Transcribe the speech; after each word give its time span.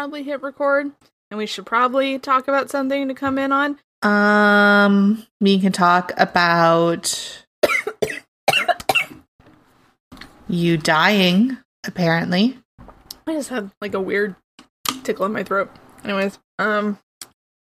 probably 0.00 0.22
hit 0.22 0.40
record, 0.40 0.90
and 1.30 1.36
we 1.36 1.44
should 1.44 1.66
probably 1.66 2.18
talk 2.18 2.48
about 2.48 2.70
something 2.70 3.08
to 3.08 3.12
come 3.12 3.36
in 3.36 3.52
on. 3.52 3.78
Um, 4.00 5.26
we 5.42 5.60
can 5.60 5.72
talk 5.72 6.12
about 6.16 7.44
you 10.48 10.78
dying, 10.78 11.58
apparently. 11.86 12.56
I 13.26 13.34
just 13.34 13.50
had 13.50 13.70
like 13.82 13.92
a 13.92 14.00
weird 14.00 14.36
tickle 15.04 15.26
in 15.26 15.34
my 15.34 15.42
throat. 15.44 15.70
Anyways, 16.02 16.38
um, 16.58 16.98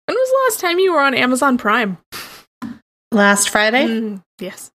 when 0.06 0.16
was 0.16 0.30
the 0.30 0.42
last 0.46 0.60
time 0.60 0.78
you 0.78 0.94
were 0.94 1.02
on 1.02 1.16
Amazon 1.16 1.58
Prime? 1.58 1.98
Last 3.12 3.50
Friday 3.50 3.88
Mm, 3.88 4.22
yes. 4.38 4.70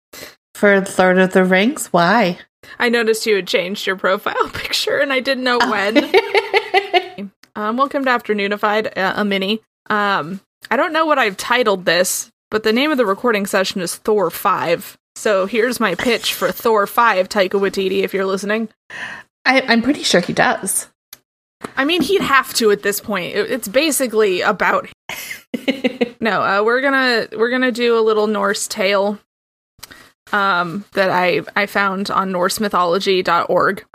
for 0.56 0.84
Lord 0.98 1.20
of 1.20 1.32
the 1.34 1.44
Rings. 1.44 1.88
Why? 1.94 2.40
I 2.80 2.90
noticed 2.90 3.28
you 3.28 3.36
had 3.36 3.48
changed 3.48 3.86
your 3.86 3.98
profile 3.98 4.50
picture, 4.54 4.98
and 4.98 5.14
I 5.14 5.20
didn't 5.20 5.44
know 5.44 5.60
when. 5.60 6.12
Um, 7.56 7.78
welcome 7.78 8.06
to 8.06 8.10
Afternoonified, 8.10 8.98
uh, 8.98 9.14
a 9.18 9.26
mini. 9.26 9.62
Um, 9.90 10.42
I 10.70 10.78
don't 10.78 10.94
know 10.94 11.06
what 11.06 11.20
I've 11.20 11.38
titled 11.38 11.86
this, 11.86 12.30
but 12.50 12.64
the 12.64 12.74
name 12.74 12.92
of 12.92 12.98
the 12.98 13.06
recording 13.06 13.46
session 13.46 13.82
is 13.82 13.96
Thor 13.96 14.30
5. 14.30 14.98
So 15.16 15.46
here's 15.46 15.80
my 15.80 15.96
pitch 15.96 16.34
for 16.34 16.52
Thor 16.52 16.88
5, 16.88 17.28
Taika 17.30 17.50
Waititi, 17.60 18.04
if 18.04 18.14
you're 18.14 18.26
listening. 18.26 18.70
I, 19.46 19.62
I'm 19.68 19.82
pretty 19.82 20.04
sure 20.04 20.22
he 20.22 20.34
does. 20.34 20.88
I 21.76 21.84
mean, 21.86 22.02
he'd 22.02 22.22
have 22.22 22.54
to 22.56 22.72
at 22.72 22.84
this 22.84 23.00
point. 23.02 23.36
It- 23.36 23.52
it's 23.52 23.68
basically 23.68 24.42
about 24.42 24.88
no. 26.20 26.42
Uh, 26.42 26.64
we're 26.64 26.82
gonna 26.82 27.28
we're 27.38 27.50
gonna 27.52 27.72
do 27.72 27.98
a 28.00 28.02
little 28.02 28.26
Norse 28.28 28.68
tale 28.68 29.20
um, 30.32 30.86
that 30.94 31.12
I 31.12 31.42
I 31.56 31.68
found 31.68 32.10
on 32.10 32.32
NorseMythology.org. 32.32 33.86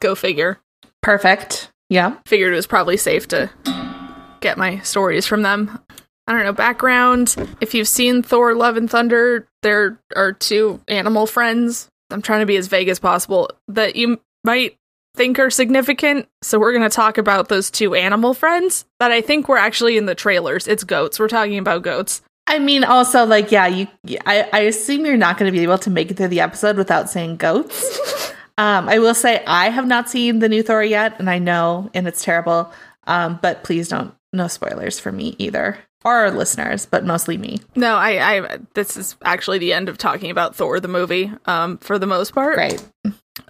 Go 0.00 0.14
figure. 0.16 0.58
Perfect. 1.02 1.70
Yeah. 1.88 2.16
figured 2.26 2.52
it 2.52 2.56
was 2.56 2.66
probably 2.66 2.96
safe 2.96 3.28
to 3.28 3.50
get 4.40 4.58
my 4.58 4.78
stories 4.80 5.26
from 5.26 5.42
them. 5.42 5.78
I 6.26 6.32
don't 6.32 6.44
know, 6.44 6.52
background. 6.52 7.34
If 7.60 7.74
you've 7.74 7.88
seen 7.88 8.22
Thor 8.22 8.54
Love 8.54 8.76
and 8.76 8.90
Thunder, 8.90 9.48
there 9.62 9.98
are 10.14 10.32
two 10.32 10.80
animal 10.86 11.26
friends. 11.26 11.88
I'm 12.10 12.20
trying 12.22 12.40
to 12.40 12.46
be 12.46 12.56
as 12.56 12.66
vague 12.66 12.88
as 12.88 12.98
possible 12.98 13.50
that 13.68 13.96
you 13.96 14.20
might 14.44 14.76
think 15.16 15.38
are 15.38 15.50
significant. 15.50 16.28
So 16.42 16.58
we're 16.58 16.72
going 16.72 16.88
to 16.88 16.94
talk 16.94 17.16
about 17.18 17.48
those 17.48 17.70
two 17.70 17.94
animal 17.94 18.34
friends 18.34 18.84
that 19.00 19.10
I 19.10 19.20
think 19.22 19.48
were 19.48 19.58
actually 19.58 19.96
in 19.96 20.06
the 20.06 20.14
trailers. 20.14 20.68
It's 20.68 20.84
goats. 20.84 21.18
We're 21.18 21.28
talking 21.28 21.58
about 21.58 21.82
goats. 21.82 22.22
I 22.46 22.58
mean, 22.58 22.84
also, 22.84 23.26
like, 23.26 23.50
yeah, 23.50 23.66
you. 23.66 23.88
I, 24.24 24.48
I 24.52 24.60
assume 24.60 25.04
you're 25.04 25.18
not 25.18 25.36
going 25.36 25.52
to 25.52 25.56
be 25.56 25.62
able 25.62 25.78
to 25.78 25.90
make 25.90 26.10
it 26.10 26.16
through 26.16 26.28
the 26.28 26.40
episode 26.40 26.76
without 26.76 27.10
saying 27.10 27.36
goats. 27.36 28.32
um, 28.58 28.88
I 28.88 28.98
will 28.98 29.14
say 29.14 29.42
I 29.46 29.70
have 29.70 29.86
not 29.86 30.10
seen 30.10 30.40
the 30.40 30.48
new 30.48 30.62
Thor 30.62 30.82
yet, 30.82 31.18
and 31.18 31.30
I 31.30 31.38
know, 31.38 31.90
and 31.94 32.06
it's 32.06 32.22
terrible. 32.22 32.70
Um, 33.06 33.38
but 33.40 33.64
please 33.64 33.88
don't, 33.88 34.12
no 34.32 34.48
spoilers 34.48 35.00
for 35.00 35.10
me 35.12 35.34
either, 35.38 35.78
or 36.04 36.12
our 36.12 36.30
listeners, 36.30 36.84
but 36.84 37.06
mostly 37.06 37.38
me. 37.38 37.60
No, 37.74 37.94
I, 37.94 38.38
I 38.38 38.58
this 38.74 38.96
is 38.96 39.16
actually 39.24 39.58
the 39.58 39.72
end 39.72 39.88
of 39.88 39.96
talking 39.96 40.30
about 40.30 40.54
Thor 40.54 40.80
the 40.80 40.88
movie. 40.88 41.32
Um, 41.46 41.78
for 41.78 41.98
the 41.98 42.06
most 42.06 42.34
part, 42.34 42.58
right. 42.58 42.84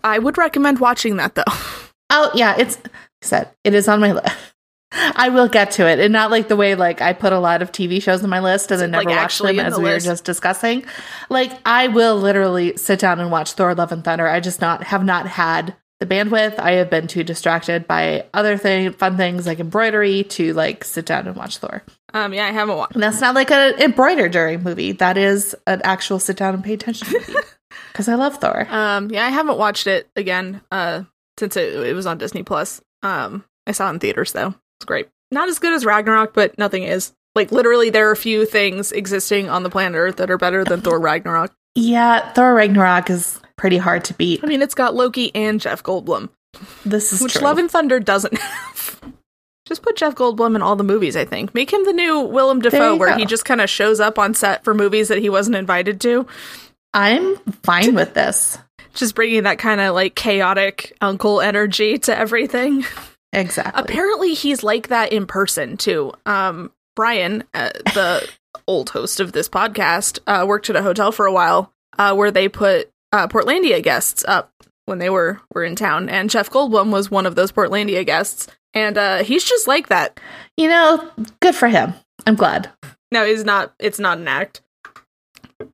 I 0.05 0.19
would 0.19 0.39
recommend 0.39 0.79
watching 0.79 1.17
that 1.17 1.34
though. 1.34 1.42
Oh 2.11 2.31
yeah, 2.34 2.56
it's 2.59 2.79
said 3.20 3.51
it 3.64 3.75
is 3.75 3.86
on 3.86 4.01
my 4.01 4.12
list. 4.12 4.34
I 4.92 5.28
will 5.28 5.48
get 5.48 5.72
to 5.72 5.86
it, 5.86 5.98
and 5.98 6.12
not 6.12 6.31
like 6.31 6.48
the 6.48 6.56
way 6.56 6.75
like 6.75 7.00
I 7.03 7.12
put 7.12 7.33
a 7.33 7.39
lot 7.39 7.61
of 7.62 7.72
TV 7.72 8.03
shows 8.03 8.22
on 8.25 8.31
my 8.31 8.41
list 8.41 8.70
and 8.70 8.81
then 8.81 8.92
Like, 8.92 9.06
never 9.06 9.17
watch 9.17 9.25
actually 9.25 9.56
them 9.56 9.67
as 9.67 9.75
the 9.75 9.80
we 9.80 9.84
list? 9.91 10.06
were 10.06 10.12
just 10.12 10.25
discussing. 10.25 10.84
Like 11.28 11.53
I 11.67 11.89
will 11.89 12.17
literally 12.17 12.77
sit 12.77 12.98
down 12.98 13.20
and 13.20 13.30
watch 13.30 13.53
Thor: 13.53 13.75
Love 13.75 13.92
and 13.92 14.03
Thunder. 14.03 14.27
I 14.27 14.41
just 14.41 14.61
not 14.61 14.84
have 14.84 15.05
not 15.05 15.27
had 15.27 15.77
the 16.01 16.07
bandwidth. 16.07 16.58
I 16.58 16.73
have 16.73 16.89
been 16.90 17.07
too 17.07 17.23
distracted 17.24 17.86
by 17.86 18.24
other 18.33 18.57
thing, 18.57 18.92
fun 18.92 19.17
things 19.17 19.46
like 19.46 19.61
embroidery 19.61 20.24
to 20.24 20.55
like 20.55 20.85
sit 20.85 21.05
down 21.07 21.27
and 21.27 21.36
watch 21.36 21.58
Thor. 21.58 21.83
Um, 22.14 22.33
yeah, 22.33 22.46
I 22.46 22.52
haven't 22.52 22.77
watched. 22.79 22.95
And 22.95 23.02
that's 23.02 23.20
not 23.20 23.35
like 23.35 23.51
an 23.51 23.74
embroider 23.83 24.29
during 24.30 24.62
movie. 24.62 24.92
That 24.92 25.18
is 25.18 25.55
an 25.67 25.83
actual 25.85 26.18
sit 26.18 26.39
down 26.39 26.55
and 26.55 26.64
pay 26.64 26.73
attention 26.74 27.08
movie. 27.12 27.35
Because 27.92 28.08
I 28.08 28.14
love 28.14 28.36
Thor. 28.36 28.67
Um, 28.70 29.11
yeah, 29.11 29.27
I 29.27 29.30
haven't 29.30 29.58
watched 29.58 29.86
it 29.89 30.08
again 30.17 30.61
uh, 30.70 31.02
since 31.39 31.57
it, 31.57 31.74
it 31.74 31.95
was 31.95 32.07
on 32.07 32.17
Disney 32.17 32.42
Plus. 32.45 32.80
Um, 33.02 33.45
I 33.67 33.73
saw 33.73 33.89
it 33.89 33.95
in 33.95 33.98
theaters 33.98 34.33
though. 34.33 34.55
It's 34.78 34.84
great. 34.84 35.08
Not 35.30 35.48
as 35.48 35.58
good 35.58 35.72
as 35.74 35.84
Ragnarok, 35.84 36.34
but 36.34 36.56
nothing 36.58 36.84
is. 36.84 37.12
Like 37.34 37.52
literally, 37.52 37.90
there 37.90 38.08
are 38.08 38.12
a 38.12 38.16
few 38.16 38.46
things 38.46 38.92
existing 38.92 39.48
on 39.48 39.62
the 39.62 39.70
planet 39.70 39.96
Earth 39.98 40.16
that 40.16 40.30
are 40.30 40.39
better 40.39 40.64
than 40.64 40.80
Thor 40.80 40.98
Ragnarok. 40.98 41.52
Yeah, 41.74 42.33
Thor 42.33 42.55
Ragnarok 42.55 43.11
is 43.11 43.40
pretty 43.56 43.77
hard 43.77 44.05
to 44.06 44.14
beat. 44.14 44.40
I 44.42 44.46
mean, 44.46 44.62
it's 44.62 44.74
got 44.74 44.94
Loki 44.94 45.33
and 45.34 45.61
Jeff 45.61 45.83
Goldblum, 45.83 46.30
This 46.84 47.12
is 47.12 47.20
which 47.20 47.34
true. 47.34 47.42
Love 47.42 47.58
and 47.58 47.70
Thunder 47.70 48.00
doesn't 48.00 48.36
have. 48.38 49.00
Just 49.67 49.83
put 49.83 49.96
Jeff 49.96 50.14
Goldblum 50.14 50.56
in 50.56 50.62
all 50.62 50.77
the 50.77 50.83
movies. 50.84 51.14
I 51.14 51.27
think 51.27 51.55
make 51.55 51.70
him 51.70 51.84
the 51.84 51.92
new 51.92 52.20
Willem 52.20 52.61
Dafoe, 52.61 52.96
where 52.96 53.11
go. 53.11 53.18
he 53.18 53.27
just 53.27 53.44
kind 53.44 53.61
of 53.61 53.68
shows 53.68 54.00
up 54.00 54.18
on 54.18 54.33
set 54.33 54.64
for 54.64 54.72
movies 54.72 55.08
that 55.08 55.18
he 55.18 55.28
wasn't 55.28 55.56
invited 55.56 56.00
to. 56.00 56.27
I'm 56.94 57.36
fine 57.62 57.94
with 57.94 58.14
this. 58.14 58.56
Just 58.94 59.14
bringing 59.14 59.42
that 59.42 59.58
kind 59.58 59.83
of 59.83 59.94
like 59.94 60.14
chaotic 60.14 60.96
uncle 61.02 61.42
energy 61.42 61.98
to 61.98 62.18
everything. 62.18 62.86
Exactly. 63.33 63.83
Apparently, 63.83 64.34
he's 64.34 64.62
like 64.62 64.89
that 64.89 65.12
in 65.12 65.27
person 65.27 65.77
too. 65.77 66.12
Um, 66.27 66.72
Brian, 66.96 67.44
uh, 67.55 67.70
the 67.94 68.28
old 68.66 68.90
host 68.90 69.20
of 69.20 69.33
this 69.33 69.48
podcast, 69.48 70.18
uh, 70.27 70.44
worked 70.46 70.70
at 70.70 70.77
a 70.77 70.83
hotel 70.83 71.12
for 71.12 71.27
a 71.27 71.33
while 71.33 71.72
uh, 71.98 72.14
where 72.14 72.30
they 72.30 72.48
put 72.48 72.90
uh, 73.12 73.28
Portlandia 73.28 73.83
guests 73.83 74.24
up 74.27 74.52
when 74.86 74.98
they 74.98 75.11
were 75.11 75.40
were 75.55 75.64
in 75.64 75.77
town, 75.77 76.08
and 76.08 76.30
Jeff 76.30 76.50
Goldblum 76.50 76.90
was 76.90 77.11
one 77.11 77.27
of 77.27 77.34
those 77.34 77.52
Portlandia 77.52 78.05
guests, 78.05 78.48
and 78.74 78.96
uh, 78.96 79.22
he's 79.22 79.44
just 79.44 79.68
like 79.68 79.88
that. 79.88 80.18
You 80.56 80.68
know, 80.68 81.11
good 81.40 81.55
for 81.55 81.68
him. 81.68 81.94
I'm 82.27 82.34
glad. 82.34 82.70
No, 83.12 83.24
he's 83.24 83.44
not. 83.44 83.74
It's 83.78 83.98
not 83.98 84.18
an 84.18 84.28
act. 84.28 84.62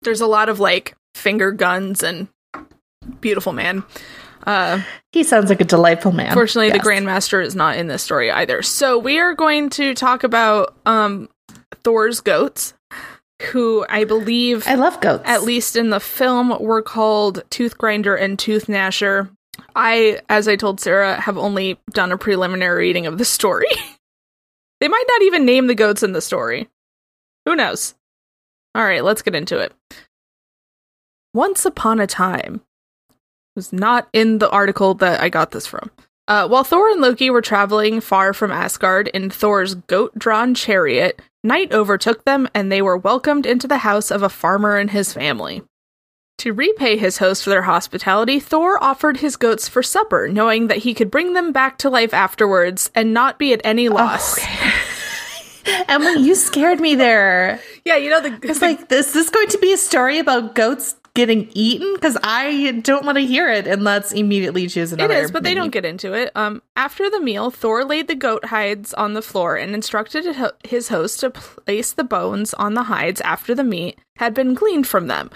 There's 0.02 0.20
a 0.20 0.26
lot 0.26 0.48
of 0.48 0.60
like 0.60 0.96
finger 1.14 1.52
guns 1.52 2.02
and 2.02 2.28
beautiful 3.20 3.52
man. 3.52 3.84
Uh, 4.46 4.82
He 5.12 5.22
sounds 5.24 5.48
like 5.48 5.60
a 5.60 5.64
delightful 5.64 6.12
man. 6.12 6.34
Fortunately, 6.34 6.68
Yes. 6.68 6.76
the 6.82 6.88
Grandmaster 6.88 7.44
is 7.44 7.54
not 7.56 7.76
in 7.76 7.86
this 7.86 8.02
story 8.02 8.30
either. 8.30 8.62
So 8.62 8.98
we 8.98 9.18
are 9.18 9.34
going 9.34 9.70
to 9.70 9.94
talk 9.94 10.24
about 10.24 10.76
um 10.86 11.28
Thor's 11.82 12.20
goats, 12.20 12.74
who 13.52 13.84
I 13.88 14.04
believe, 14.04 14.66
I 14.66 14.74
love 14.74 15.00
goats. 15.00 15.22
at 15.26 15.42
least 15.42 15.76
in 15.76 15.90
the 15.90 16.00
film, 16.00 16.56
were 16.60 16.82
called 16.82 17.42
Tooth 17.50 17.76
Grinder 17.78 18.14
and 18.16 18.38
Tooth 18.38 18.66
Gnasher. 18.66 19.30
I, 19.76 20.20
as 20.28 20.48
I 20.48 20.56
told 20.56 20.80
Sarah, 20.80 21.20
have 21.20 21.36
only 21.38 21.78
done 21.90 22.10
a 22.12 22.18
preliminary 22.18 22.86
reading 22.86 23.06
of 23.06 23.18
the 23.18 23.24
story. 23.24 23.66
they 24.80 24.88
might 24.88 25.04
not 25.08 25.22
even 25.22 25.44
name 25.44 25.66
the 25.68 25.74
goats 25.74 26.02
in 26.02 26.12
the 26.12 26.20
story. 26.20 26.68
Who 27.44 27.54
knows? 27.56 27.94
All 28.74 28.84
right, 28.84 29.04
let's 29.04 29.22
get 29.22 29.34
into 29.34 29.58
it. 29.58 29.72
Once 31.32 31.64
upon 31.64 32.00
a 32.00 32.06
time 32.06 32.60
was 33.54 33.72
not 33.72 34.08
in 34.12 34.38
the 34.38 34.50
article 34.50 34.94
that 34.94 35.20
I 35.20 35.28
got 35.28 35.50
this 35.52 35.66
from. 35.66 35.90
Uh, 36.26 36.48
while 36.48 36.64
Thor 36.64 36.88
and 36.88 37.00
Loki 37.00 37.28
were 37.28 37.42
traveling 37.42 38.00
far 38.00 38.32
from 38.32 38.50
Asgard 38.50 39.08
in 39.08 39.28
Thor's 39.30 39.74
goat 39.74 40.18
drawn 40.18 40.54
chariot, 40.54 41.20
night 41.42 41.72
overtook 41.72 42.24
them 42.24 42.48
and 42.54 42.72
they 42.72 42.80
were 42.80 42.96
welcomed 42.96 43.44
into 43.44 43.68
the 43.68 43.78
house 43.78 44.10
of 44.10 44.22
a 44.22 44.28
farmer 44.30 44.76
and 44.76 44.90
his 44.90 45.12
family. 45.12 45.62
To 46.38 46.52
repay 46.52 46.96
his 46.96 47.18
host 47.18 47.44
for 47.44 47.50
their 47.50 47.62
hospitality, 47.62 48.40
Thor 48.40 48.82
offered 48.82 49.18
his 49.18 49.36
goats 49.36 49.68
for 49.68 49.82
supper, 49.82 50.28
knowing 50.28 50.66
that 50.66 50.78
he 50.78 50.94
could 50.94 51.10
bring 51.10 51.34
them 51.34 51.52
back 51.52 51.78
to 51.78 51.90
life 51.90 52.12
afterwards 52.12 52.90
and 52.94 53.14
not 53.14 53.38
be 53.38 53.52
at 53.52 53.60
any 53.62 53.88
loss. 53.88 54.40
Emily, 55.88 56.22
you 56.22 56.34
scared 56.34 56.80
me 56.80 56.94
there. 56.94 57.60
Yeah, 57.84 57.96
you 57.96 58.10
know 58.10 58.20
the 58.20 58.38
It's 58.42 58.60
like, 58.60 58.88
this. 58.88 59.08
is 59.08 59.12
this 59.14 59.30
going 59.30 59.48
to 59.48 59.58
be 59.58 59.72
a 59.72 59.76
story 59.76 60.18
about 60.18 60.54
goats 60.54 60.96
getting 61.14 61.48
eaten? 61.54 61.94
Because 61.94 62.16
I 62.22 62.72
don't 62.82 63.04
want 63.04 63.16
to 63.18 63.24
hear 63.24 63.48
it, 63.50 63.66
and 63.66 63.84
let's 63.84 64.12
immediately 64.12 64.66
choose 64.66 64.92
It 64.92 65.00
another. 65.00 65.14
is, 65.14 65.30
but 65.30 65.42
they 65.42 65.54
don't 65.54 65.70
get 65.70 65.84
into 65.84 66.12
it. 66.12 66.30
Um, 66.34 66.62
after 66.76 67.08
the 67.08 67.20
meal, 67.20 67.50
Thor 67.50 67.84
laid 67.84 68.08
the 68.08 68.14
goat 68.14 68.46
hides 68.46 68.92
on 68.94 69.14
the 69.14 69.22
floor 69.22 69.56
and 69.56 69.74
instructed 69.74 70.24
his 70.64 70.88
host 70.88 71.20
to 71.20 71.30
place 71.30 71.92
the 71.92 72.04
bones 72.04 72.54
on 72.54 72.74
the 72.74 72.84
hides 72.84 73.20
after 73.20 73.54
the 73.54 73.64
meat 73.64 73.98
had 74.16 74.34
been 74.34 74.54
gleaned 74.54 74.86
from 74.86 75.06
them. 75.06 75.30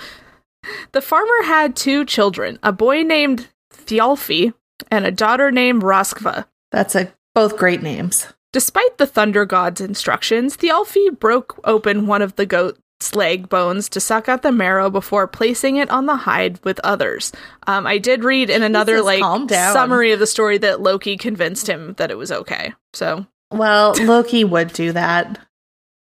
The 0.92 1.00
farmer 1.00 1.42
had 1.44 1.76
two 1.76 2.04
children, 2.04 2.58
a 2.62 2.72
boy 2.72 3.02
named 3.02 3.48
Thialfi 3.72 4.52
and 4.90 5.06
a 5.06 5.10
daughter 5.12 5.50
named 5.50 5.82
Roskva. 5.82 6.46
That's 6.72 6.94
a 6.94 7.12
both 7.34 7.56
great 7.56 7.82
names. 7.82 8.26
Despite 8.52 8.98
the 8.98 9.06
Thunder 9.06 9.44
God's 9.44 9.80
instructions, 9.80 10.56
Thialfi 10.56 11.18
broke 11.18 11.60
open 11.64 12.06
one 12.06 12.22
of 12.22 12.36
the 12.36 12.46
goat's 12.46 12.80
leg 13.14 13.48
bones 13.48 13.88
to 13.90 14.00
suck 14.00 14.28
out 14.28 14.42
the 14.42 14.52
marrow 14.52 14.90
before 14.90 15.26
placing 15.26 15.76
it 15.76 15.88
on 15.90 16.06
the 16.06 16.16
hide 16.16 16.58
with 16.64 16.80
others. 16.84 17.32
Um, 17.66 17.86
I 17.86 17.98
did 17.98 18.24
read 18.24 18.50
in 18.50 18.62
another 18.62 18.94
Jesus, 18.96 19.06
like 19.20 19.50
summary 19.72 20.12
of 20.12 20.18
the 20.18 20.26
story 20.26 20.58
that 20.58 20.80
Loki 20.80 21.16
convinced 21.16 21.68
him 21.68 21.94
that 21.98 22.10
it 22.10 22.18
was 22.18 22.32
okay. 22.32 22.74
So 22.92 23.26
Well, 23.52 23.94
Loki 24.00 24.44
would 24.44 24.72
do 24.72 24.92
that. 24.92 25.38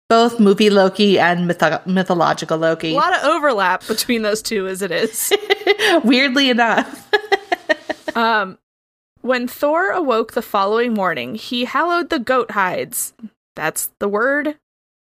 Both 0.08 0.40
movie 0.40 0.70
Loki 0.70 1.18
and 1.18 1.50
mytho- 1.50 1.84
mythological 1.86 2.56
Loki. 2.56 2.92
a 2.92 2.96
lot 2.96 3.14
of 3.14 3.24
overlap 3.24 3.86
between 3.86 4.22
those 4.22 4.40
two 4.40 4.66
as 4.66 4.80
it 4.80 4.90
is. 4.90 5.30
Weirdly 6.04 6.50
enough. 6.50 7.04
Um, 8.14 8.58
When 9.20 9.46
Thor 9.46 9.90
awoke 9.90 10.32
the 10.32 10.42
following 10.42 10.94
morning, 10.94 11.34
he 11.36 11.66
hallowed 11.66 12.08
the 12.10 12.18
goat 12.18 12.52
hides. 12.52 13.12
That's 13.54 13.90
the 14.00 14.08
word. 14.08 14.56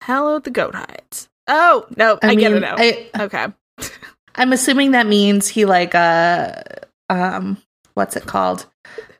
Hallowed 0.01 0.43
the 0.43 0.51
goat 0.51 0.75
hides. 0.75 1.28
Oh, 1.49 1.85
no, 1.97 2.17
I, 2.21 2.35
get 2.35 2.53
it 2.53 2.59
now. 2.59 2.75
I, 2.77 3.09
okay. 3.19 3.47
I'm 4.35 4.53
assuming 4.53 4.91
that 4.91 5.07
means 5.07 5.47
he 5.47 5.65
like 5.65 5.95
uh 5.95 6.61
um 7.09 7.57
what's 7.95 8.15
it 8.15 8.25
called? 8.25 8.65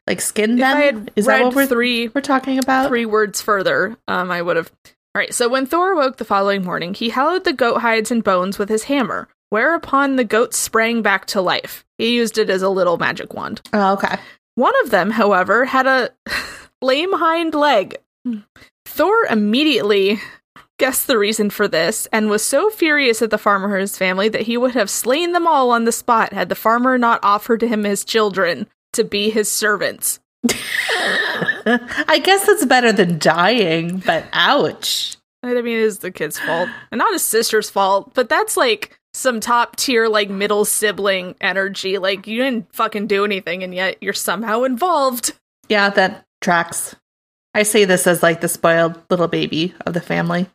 Like 0.08 0.22
skinned 0.22 0.60
If 0.60 0.64
them? 0.64 1.08
I 1.08 1.12
Is 1.16 1.26
that 1.26 1.44
what 1.44 1.56
we're, 1.56 1.66
three 1.66 2.08
we're 2.08 2.22
talking 2.22 2.58
about? 2.60 2.88
three 2.88 3.06
words 3.06 3.42
further, 3.42 3.98
um, 4.08 4.32
I 4.32 4.42
would 4.42 4.56
have. 4.56 4.72
All 4.86 5.20
right. 5.20 5.34
So 5.34 5.50
when 5.50 5.66
Thor 5.66 5.92
awoke 5.94 6.18
the 6.18 6.26
following 6.26 6.64
morning, 6.64 6.94
he 6.94 7.10
hallowed 7.10 7.44
the 7.44 7.54
goat 7.54 7.80
hides 7.82 8.12
and 8.12 8.24
bones 8.24 8.58
with 8.58 8.70
his 8.70 8.84
hammer. 8.84 9.28
Whereupon 9.50 10.16
the 10.16 10.24
goats 10.24 10.58
sprang 10.58 11.02
back 11.02 11.26
to 11.28 11.42
life. 11.42 11.84
He 11.98 12.16
used 12.16 12.38
it 12.38 12.50
as 12.52 12.62
a 12.62 12.70
little 12.70 12.98
magic 12.98 13.34
wand. 13.34 13.62
Oh, 13.74 13.94
okay. 13.94 14.18
One 14.56 14.74
of 14.84 14.92
them, 14.92 15.10
however, 15.12 15.66
had 15.66 15.88
a 15.88 16.12
lame 16.82 17.14
hind 17.14 17.56
leg. 17.56 17.98
Thor 18.86 19.26
immediately 19.30 20.20
guessed 20.80 21.06
the 21.06 21.20
reason 21.20 21.50
for 21.50 21.68
this 21.68 22.08
and 22.12 22.30
was 22.30 22.44
so 22.44 22.70
furious 22.70 23.22
at 23.22 23.30
the 23.30 23.38
farmer 23.38 23.76
and 23.76 23.82
his 23.82 23.98
family 23.98 24.30
that 24.30 24.44
he 24.44 24.58
would 24.58 24.72
have 24.72 24.90
slain 24.90 25.34
them 25.34 25.46
all 25.46 25.70
on 25.70 25.84
the 25.84 25.92
spot 25.92 26.34
had 26.34 26.50
the 26.50 26.56
farmer 26.56 26.98
not 26.98 27.20
offered 27.22 27.60
to 27.60 27.68
him 27.68 27.84
his 27.84 28.04
children 28.04 28.66
to 28.94 29.04
be 29.04 29.30
his 29.30 29.52
servants. 29.52 30.20
I 30.50 32.22
guess 32.24 32.48
that's 32.48 32.66
better 32.66 32.92
than 32.92 33.20
dying, 33.20 33.98
but 34.00 34.26
ouch. 34.34 35.18
I 35.44 35.54
mean, 35.54 35.78
it 35.78 35.84
is 35.84 36.00
the 36.00 36.12
kid's 36.12 36.40
fault 36.40 36.70
and 36.92 36.98
not 36.98 37.14
his 37.14 37.24
sister's 37.24 37.70
fault, 37.70 38.14
but 38.14 38.30
that's 38.30 38.58
like 38.58 39.00
some 39.14 39.40
top 39.40 39.76
tier, 39.76 40.08
like 40.08 40.30
middle 40.30 40.66
sibling 40.66 41.36
energy. 41.42 41.98
Like, 41.98 42.28
you 42.28 42.42
didn't 42.44 42.74
fucking 42.74 43.08
do 43.08 43.26
anything, 43.26 43.64
and 43.64 43.74
yet 43.74 43.98
you're 44.02 44.14
somehow 44.14 44.64
involved. 44.64 45.34
Yeah, 45.68 45.90
that 45.90 46.26
tracks. 46.42 46.96
I 47.54 47.64
say 47.64 47.86
this 47.86 48.06
as 48.08 48.22
like 48.22 48.42
the 48.42 48.48
spoiled 48.48 49.02
little 49.10 49.28
baby 49.28 49.74
of 49.86 49.94
the 49.94 50.02
family 50.02 50.48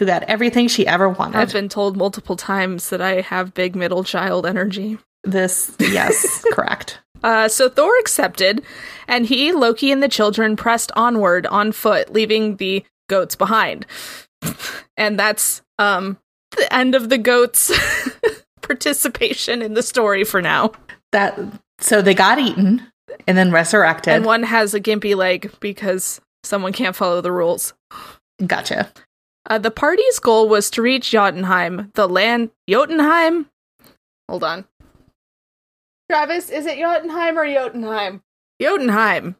who 0.00 0.06
got 0.06 0.22
everything 0.22 0.66
she 0.66 0.86
ever 0.86 1.10
wanted. 1.10 1.36
I've 1.36 1.52
been 1.52 1.68
told 1.68 1.94
multiple 1.94 2.34
times 2.34 2.88
that 2.88 3.02
I 3.02 3.20
have 3.20 3.52
big 3.52 3.76
middle 3.76 4.02
child 4.02 4.46
energy. 4.46 4.96
this, 5.24 5.76
yes, 5.78 6.42
correct. 6.52 6.98
Uh, 7.22 7.48
so 7.48 7.68
Thor 7.68 7.92
accepted, 7.98 8.62
and 9.06 9.26
he, 9.26 9.52
Loki, 9.52 9.92
and 9.92 10.02
the 10.02 10.08
children 10.08 10.56
pressed 10.56 10.90
onward 10.96 11.46
on 11.48 11.70
foot, 11.72 12.14
leaving 12.14 12.56
the 12.56 12.82
goats 13.10 13.36
behind. 13.36 13.84
And 14.96 15.18
that's 15.18 15.60
um 15.78 16.16
the 16.56 16.72
end 16.74 16.94
of 16.94 17.10
the 17.10 17.18
goats' 17.18 17.70
participation 18.62 19.60
in 19.60 19.74
the 19.74 19.82
story 19.82 20.24
for 20.24 20.40
now. 20.40 20.72
That 21.12 21.38
so 21.78 22.00
they 22.00 22.14
got 22.14 22.38
eaten 22.38 22.82
and 23.26 23.36
then 23.36 23.52
resurrected. 23.52 24.14
And 24.14 24.24
one 24.24 24.44
has 24.44 24.72
a 24.72 24.80
gimpy 24.80 25.14
leg 25.14 25.52
because 25.60 26.22
someone 26.42 26.72
can't 26.72 26.96
follow 26.96 27.20
the 27.20 27.32
rules. 27.32 27.74
gotcha. 28.46 28.90
Uh, 29.50 29.58
the 29.58 29.70
party's 29.72 30.20
goal 30.20 30.48
was 30.48 30.70
to 30.70 30.80
reach 30.80 31.10
Jotunheim, 31.10 31.90
the 31.94 32.08
land. 32.08 32.50
Jotunheim? 32.68 33.46
Hold 34.28 34.44
on. 34.44 34.64
Travis, 36.08 36.50
is 36.50 36.66
it 36.66 36.78
Jotunheim 36.78 37.36
or 37.36 37.44
Jotunheim? 37.44 38.22
Jotunheim. 38.62 39.34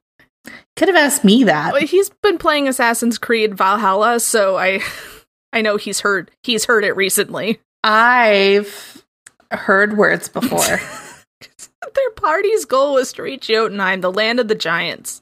Could 0.74 0.88
have 0.88 0.96
asked 0.96 1.22
me 1.22 1.44
that. 1.44 1.72
Well, 1.72 1.82
he's 1.82 2.10
been 2.22 2.38
playing 2.38 2.66
Assassin's 2.66 3.18
Creed 3.18 3.54
Valhalla, 3.56 4.18
so 4.18 4.56
I 4.56 4.80
I 5.52 5.62
know 5.62 5.76
he's 5.76 6.00
heard 6.00 6.32
he's 6.42 6.64
heard 6.64 6.84
it 6.84 6.96
recently. 6.96 7.60
I've 7.84 9.04
heard 9.52 9.96
words 9.96 10.28
before. 10.28 10.58
Their 11.94 12.10
party's 12.16 12.64
goal 12.64 12.94
was 12.94 13.12
to 13.12 13.22
reach 13.22 13.46
Jotunheim, 13.46 14.00
the 14.00 14.12
land 14.12 14.40
of 14.40 14.48
the 14.48 14.54
giants. 14.56 15.20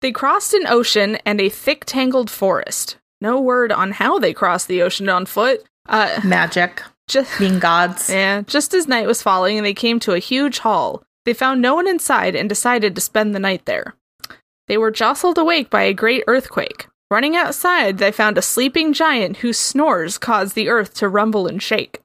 They 0.00 0.12
crossed 0.12 0.54
an 0.54 0.66
ocean 0.68 1.18
and 1.26 1.40
a 1.40 1.48
thick 1.48 1.84
tangled 1.86 2.30
forest. 2.30 2.98
No 3.20 3.40
word 3.40 3.72
on 3.72 3.92
how 3.92 4.18
they 4.18 4.32
crossed 4.32 4.68
the 4.68 4.82
ocean 4.82 5.08
on 5.08 5.26
foot. 5.26 5.64
Uh 5.88 6.20
Magic, 6.24 6.82
just 7.08 7.38
being 7.38 7.58
gods. 7.58 8.10
Yeah, 8.10 8.42
just 8.42 8.74
as 8.74 8.88
night 8.88 9.06
was 9.06 9.22
falling 9.22 9.62
they 9.62 9.74
came 9.74 10.00
to 10.00 10.12
a 10.12 10.18
huge 10.18 10.58
hall, 10.58 11.02
they 11.24 11.32
found 11.34 11.60
no 11.62 11.74
one 11.74 11.88
inside 11.88 12.34
and 12.34 12.48
decided 12.48 12.94
to 12.94 13.00
spend 13.00 13.34
the 13.34 13.40
night 13.40 13.64
there. 13.64 13.94
They 14.68 14.76
were 14.76 14.90
jostled 14.90 15.38
awake 15.38 15.70
by 15.70 15.82
a 15.82 15.94
great 15.94 16.24
earthquake. 16.26 16.88
Running 17.10 17.36
outside, 17.36 17.98
they 17.98 18.10
found 18.10 18.36
a 18.36 18.42
sleeping 18.42 18.92
giant 18.92 19.38
whose 19.38 19.58
snores 19.58 20.18
caused 20.18 20.54
the 20.56 20.68
earth 20.68 20.94
to 20.94 21.08
rumble 21.08 21.46
and 21.46 21.62
shake. 21.62 22.00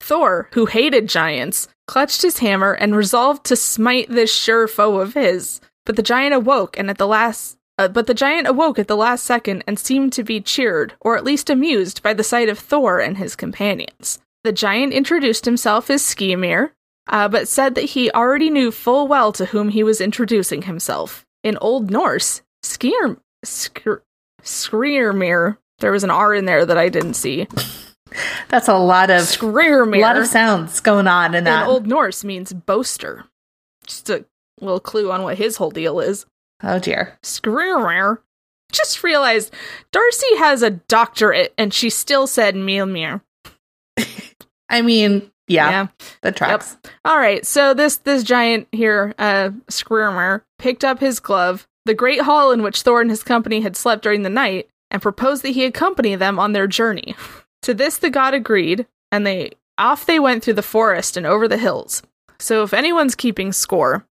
Thor, 0.00 0.48
who 0.52 0.66
hated 0.66 1.08
giants, 1.08 1.68
clutched 1.88 2.22
his 2.22 2.38
hammer 2.38 2.72
and 2.72 2.94
resolved 2.94 3.44
to 3.46 3.56
smite 3.56 4.08
this 4.08 4.32
sure 4.32 4.68
foe 4.68 5.00
of 5.00 5.14
his. 5.14 5.60
But 5.84 5.96
the 5.96 6.02
giant 6.02 6.34
awoke 6.34 6.78
and 6.78 6.88
at 6.88 6.98
the 6.98 7.06
last 7.06 7.56
uh, 7.80 7.88
but 7.88 8.06
the 8.06 8.12
giant 8.12 8.46
awoke 8.46 8.78
at 8.78 8.88
the 8.88 8.96
last 8.96 9.24
second 9.24 9.64
and 9.66 9.78
seemed 9.78 10.12
to 10.12 10.22
be 10.22 10.38
cheered, 10.38 10.92
or 11.00 11.16
at 11.16 11.24
least 11.24 11.48
amused, 11.48 12.02
by 12.02 12.12
the 12.12 12.22
sight 12.22 12.50
of 12.50 12.58
Thor 12.58 13.00
and 13.00 13.16
his 13.16 13.34
companions. 13.34 14.18
The 14.44 14.52
giant 14.52 14.92
introduced 14.92 15.46
himself 15.46 15.88
as 15.88 16.02
Skymir, 16.02 16.72
uh, 17.08 17.28
but 17.28 17.48
said 17.48 17.74
that 17.76 17.90
he 17.96 18.10
already 18.10 18.50
knew 18.50 18.70
full 18.70 19.08
well 19.08 19.32
to 19.32 19.46
whom 19.46 19.70
he 19.70 19.82
was 19.82 19.98
introducing 19.98 20.62
himself. 20.62 21.24
In 21.42 21.56
Old 21.62 21.90
Norse, 21.90 22.42
Skir, 22.62 23.16
Skir, 23.46 24.02
Skrirmir, 24.42 25.56
there 25.78 25.92
was 25.92 26.04
an 26.04 26.10
R 26.10 26.34
in 26.34 26.44
there 26.44 26.66
that 26.66 26.76
I 26.76 26.90
didn't 26.90 27.14
see. 27.14 27.48
That's 28.48 28.68
a 28.68 28.76
lot 28.76 29.08
of 29.08 29.22
Skrirmir 29.22 29.96
a 29.96 30.00
lot 30.02 30.18
of 30.18 30.26
sounds 30.26 30.80
going 30.80 31.06
on 31.06 31.30
in 31.30 31.38
in 31.38 31.44
that. 31.44 31.66
Old 31.66 31.86
Norse 31.86 32.24
means 32.24 32.52
boaster. 32.52 33.24
Just 33.86 34.10
a 34.10 34.26
little 34.60 34.80
clue 34.80 35.10
on 35.10 35.22
what 35.22 35.38
his 35.38 35.56
whole 35.56 35.70
deal 35.70 35.98
is. 36.00 36.26
Oh 36.62 36.78
dear. 36.78 37.18
Skrirmir. 37.22 38.18
Just 38.72 39.02
realized 39.02 39.52
Darcy 39.92 40.36
has 40.36 40.62
a 40.62 40.70
doctorate 40.70 41.52
and 41.58 41.74
she 41.74 41.90
still 41.90 42.26
said 42.26 42.54
Mjolnir. 42.54 43.20
I 44.68 44.82
mean, 44.82 45.30
yeah, 45.50 45.70
yeah. 45.70 45.86
the 46.22 46.30
tracks. 46.32 46.76
All 47.04 47.18
right, 47.18 47.44
so 47.44 47.74
this 47.74 47.96
this 47.96 48.22
giant 48.22 48.68
here, 48.70 49.14
uh, 49.18 49.50
picked 50.58 50.84
up 50.84 51.00
his 51.00 51.18
glove, 51.18 51.66
the 51.84 51.94
great 51.94 52.20
hall 52.20 52.52
in 52.52 52.62
which 52.62 52.82
Thor 52.82 53.00
and 53.00 53.10
his 53.10 53.24
company 53.24 53.60
had 53.60 53.76
slept 53.76 54.02
during 54.02 54.22
the 54.22 54.30
night, 54.30 54.68
and 54.90 55.02
proposed 55.02 55.42
that 55.42 55.50
he 55.50 55.64
accompany 55.64 56.14
them 56.14 56.38
on 56.38 56.52
their 56.52 56.68
journey. 56.68 57.16
to 57.62 57.74
this, 57.74 57.98
the 57.98 58.10
god 58.10 58.32
agreed, 58.32 58.86
and 59.10 59.26
they 59.26 59.52
off 59.76 60.06
they 60.06 60.20
went 60.20 60.44
through 60.44 60.54
the 60.54 60.62
forest 60.62 61.16
and 61.16 61.26
over 61.26 61.48
the 61.48 61.58
hills. 61.58 62.02
So, 62.38 62.62
if 62.62 62.72
anyone's 62.72 63.16
keeping 63.16 63.52
score, 63.52 64.06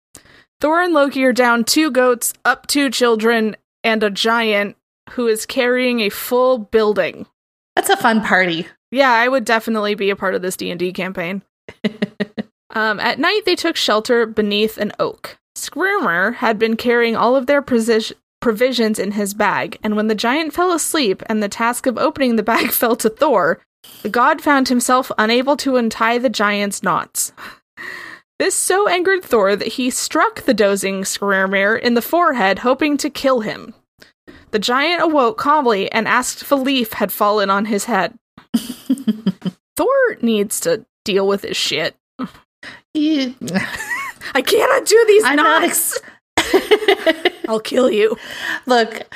Thor 0.62 0.82
and 0.82 0.94
Loki 0.94 1.24
are 1.24 1.32
down 1.32 1.64
two 1.64 1.90
goats, 1.90 2.34
up 2.44 2.68
two 2.68 2.90
children, 2.90 3.56
and 3.84 4.04
a 4.04 4.10
giant 4.10 4.76
who 5.12 5.28
is 5.28 5.46
carrying 5.46 6.02
a 6.02 6.10
full 6.10 6.58
building. 6.58 7.26
That's 7.76 7.90
a 7.90 7.96
fun 7.96 8.22
party. 8.22 8.68
Yeah, 8.92 9.12
I 9.12 9.28
would 9.30 9.46
definitely 9.46 9.96
be 9.96 10.10
a 10.10 10.18
part 10.18 10.36
of 10.36 10.42
this 10.42 10.58
D&D 10.58 10.92
campaign. 10.92 11.44
um, 12.72 13.00
at 13.00 13.20
night, 13.20 13.44
they 13.46 13.56
took 13.56 13.78
shelter 13.78 14.26
beneath 14.26 14.78
an 14.78 14.92
oak. 15.00 15.38
Skrymir 15.56 16.36
had 16.36 16.60
been 16.60 16.76
carrying 16.76 17.16
all 17.16 17.38
of 17.38 17.46
their 17.46 17.62
presi- 17.62 18.14
provisions 18.42 19.00
in 19.00 19.12
his 19.12 19.34
bag, 19.34 19.78
and 19.82 19.96
when 19.96 20.08
the 20.08 20.16
giant 20.16 20.54
fell 20.54 20.74
asleep 20.74 21.24
and 21.28 21.42
the 21.42 21.50
task 21.50 21.86
of 21.86 21.98
opening 21.98 22.36
the 22.36 22.44
bag 22.44 22.72
fell 22.72 22.98
to 22.98 23.10
Thor, 23.10 23.62
the 24.02 24.10
god 24.10 24.42
found 24.42 24.68
himself 24.68 25.10
unable 25.18 25.56
to 25.58 25.78
untie 25.78 26.18
the 26.18 26.30
giant's 26.30 26.84
knots. 26.84 27.32
This 28.40 28.56
so 28.56 28.88
angered 28.88 29.24
Thor 29.24 29.56
that 29.56 29.68
he 29.74 29.90
struck 29.90 30.42
the 30.44 30.54
dozing 30.54 31.02
Skrymir 31.04 31.80
in 31.80 31.94
the 31.94 32.02
forehead, 32.02 32.60
hoping 32.60 32.96
to 32.98 33.10
kill 33.10 33.42
him. 33.42 33.74
The 34.52 34.60
giant 34.60 35.02
awoke 35.04 35.38
calmly 35.38 35.92
and 35.92 36.08
asked 36.08 36.42
if 36.42 36.52
a 36.52 36.56
leaf 36.56 36.94
had 36.94 37.12
fallen 37.12 37.50
on 37.50 37.66
his 37.66 37.86
head. 37.86 38.18
Thor 39.76 40.18
needs 40.22 40.60
to 40.62 40.86
deal 41.06 41.28
with 41.28 41.44
his 41.44 41.58
shit. 41.58 41.96
You- 42.94 43.36
I 44.34 44.42
cannot 44.42 44.86
do 44.86 45.04
these 45.08 45.24
I'm 45.26 45.36
not 45.38 45.64
ex- 45.64 46.00
I'll 47.48 47.60
kill 47.60 47.90
you. 47.90 48.16
Look, 48.66 49.14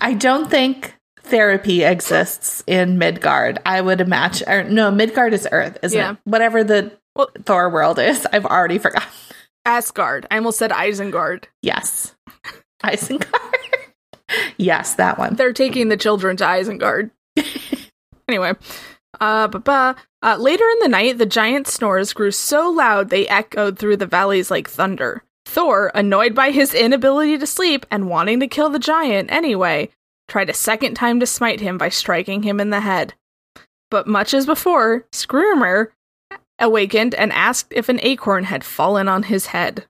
I 0.00 0.14
don't 0.14 0.50
think 0.50 0.94
therapy 1.22 1.84
exists 1.84 2.64
in 2.66 2.98
Midgard. 2.98 3.58
I 3.66 3.80
would 3.80 4.00
imagine, 4.00 4.48
or 4.48 4.64
no, 4.64 4.90
Midgard 4.90 5.34
is 5.34 5.46
Earth, 5.52 5.78
isn't 5.82 5.96
Yeah. 5.98 6.12
it? 6.12 6.16
Whatever 6.24 6.64
the 6.64 6.92
Well- 7.18 7.30
Thor 7.44 7.68
world 7.68 7.98
is, 7.98 8.26
I've 8.32 8.46
already 8.46 8.78
forgotten. 8.78 9.08
Asgard. 9.64 10.26
I 10.30 10.36
almost 10.36 10.58
said 10.58 10.70
Isengard. 10.70 11.44
Yes, 11.60 12.14
Isengard. 12.82 13.26
yes, 14.56 14.94
that 14.94 15.18
one. 15.18 15.34
They're 15.34 15.52
taking 15.52 15.88
the 15.88 15.96
children 15.96 16.36
to 16.38 16.44
Isengard. 16.44 17.10
anyway, 18.28 18.52
uh, 19.20 19.48
ba-ba. 19.48 19.96
uh, 20.22 20.36
later 20.38 20.64
in 20.64 20.78
the 20.80 20.88
night, 20.88 21.18
the 21.18 21.26
giant 21.26 21.66
snores 21.66 22.12
grew 22.14 22.30
so 22.30 22.70
loud 22.70 23.10
they 23.10 23.26
echoed 23.28 23.78
through 23.78 23.96
the 23.98 24.06
valleys 24.06 24.50
like 24.50 24.70
thunder. 24.70 25.22
Thor, 25.44 25.90
annoyed 25.94 26.34
by 26.34 26.50
his 26.50 26.72
inability 26.72 27.36
to 27.38 27.46
sleep 27.46 27.84
and 27.90 28.08
wanting 28.08 28.38
to 28.40 28.46
kill 28.46 28.70
the 28.70 28.78
giant 28.78 29.30
anyway, 29.32 29.90
tried 30.28 30.50
a 30.50 30.54
second 30.54 30.94
time 30.94 31.20
to 31.20 31.26
smite 31.26 31.60
him 31.60 31.76
by 31.78 31.88
striking 31.88 32.42
him 32.42 32.60
in 32.60 32.70
the 32.70 32.80
head. 32.80 33.14
But 33.90 34.06
much 34.06 34.34
as 34.34 34.46
before, 34.46 35.06
Skrymir 35.12 35.88
awakened 36.58 37.14
and 37.14 37.32
asked 37.32 37.72
if 37.72 37.88
an 37.88 38.00
acorn 38.02 38.44
had 38.44 38.64
fallen 38.64 39.08
on 39.08 39.24
his 39.24 39.46
head. 39.46 39.86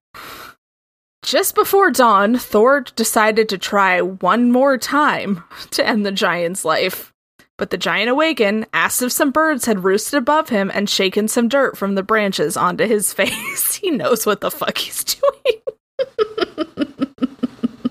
Just 1.23 1.55
before 1.55 1.91
dawn, 1.91 2.39
Thor 2.39 2.81
decided 2.81 3.49
to 3.49 3.59
try 3.59 4.01
one 4.01 4.53
more 4.53 4.79
time 4.79 5.43
to 5.71 5.87
end 5.87 6.07
the 6.07 6.13
giant's 6.13 6.65
life. 6.65 7.13
But 7.57 7.71
the 7.71 7.77
giant 7.77 8.09
awakened, 8.09 8.67
asked 8.73 9.03
if 9.03 9.11
some 9.11 9.33
birds 9.33 9.67
had 9.67 9.83
roosted 9.83 10.17
above 10.17 10.49
him, 10.49 10.71
and 10.73 10.89
shaken 10.89 11.27
some 11.27 11.49
dirt 11.49 11.77
from 11.77 11.97
the 11.97 12.05
branches 12.05 12.57
onto 12.57 12.87
his 12.87 13.13
face. 13.15 13.75
he 13.75 13.91
knows 13.91 14.25
what 14.25 14.41
the 14.41 14.51
fuck 14.51 14.79
he's 14.79 15.05
doing. 15.05 15.63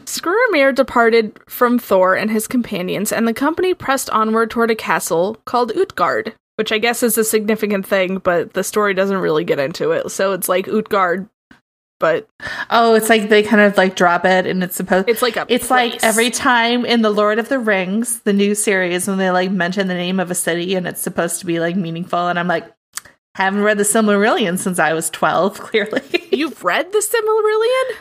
Skrymir 0.05 0.74
departed 0.74 1.38
from 1.48 1.77
Thor 1.77 2.15
and 2.15 2.31
his 2.31 2.48
companions, 2.48 3.12
and 3.12 3.27
the 3.27 3.34
company 3.34 3.74
pressed 3.74 4.10
onward 4.10 4.50
toward 4.50 4.72
a 4.72 4.75
castle 4.75 5.38
called 5.46 5.74
Utgard, 5.75 6.34
which 6.57 6.71
I 6.71 6.77
guess 6.77 7.01
is 7.03 7.17
a 7.17 7.23
significant 7.23 7.85
thing, 7.85 8.17
but 8.17 8.53
the 8.53 8.63
story 8.63 8.93
doesn't 8.93 9.17
really 9.17 9.43
get 9.43 9.59
into 9.59 9.91
it. 9.91 10.09
So 10.11 10.33
it's 10.33 10.49
like 10.49 10.67
Utgard, 10.67 11.29
but 11.99 12.27
Oh, 12.69 12.93
it's 12.95 13.09
like 13.09 13.29
they 13.29 13.41
kind 13.43 13.61
of 13.61 13.77
like 13.77 13.95
drop 13.95 14.25
it 14.25 14.45
and 14.45 14.63
it's 14.63 14.75
supposed 14.75 15.09
it's 15.09 15.21
like 15.21 15.37
a 15.37 15.45
It's 15.49 15.71
like 15.71 16.03
every 16.03 16.29
time 16.29 16.85
in 16.85 17.01
the 17.01 17.09
Lord 17.09 17.39
of 17.39 17.49
the 17.49 17.59
Rings, 17.59 18.19
the 18.19 18.33
new 18.33 18.53
series, 18.55 19.07
when 19.07 19.17
they 19.17 19.31
like 19.31 19.51
mention 19.51 19.87
the 19.87 19.93
name 19.93 20.19
of 20.19 20.29
a 20.29 20.35
city 20.35 20.75
and 20.75 20.87
it's 20.87 21.01
supposed 21.01 21.39
to 21.39 21.45
be 21.45 21.59
like 21.59 21.75
meaningful, 21.75 22.27
and 22.27 22.37
I'm 22.37 22.47
like, 22.47 22.65
haven't 23.35 23.61
read 23.63 23.77
the 23.77 23.83
Silmarillion 23.83 24.57
since 24.57 24.79
I 24.79 24.93
was 24.93 25.09
12, 25.11 25.59
clearly. 25.59 26.01
You've 26.31 26.63
read 26.63 26.91
the 26.91 26.99
Silmarillion? 26.99 27.97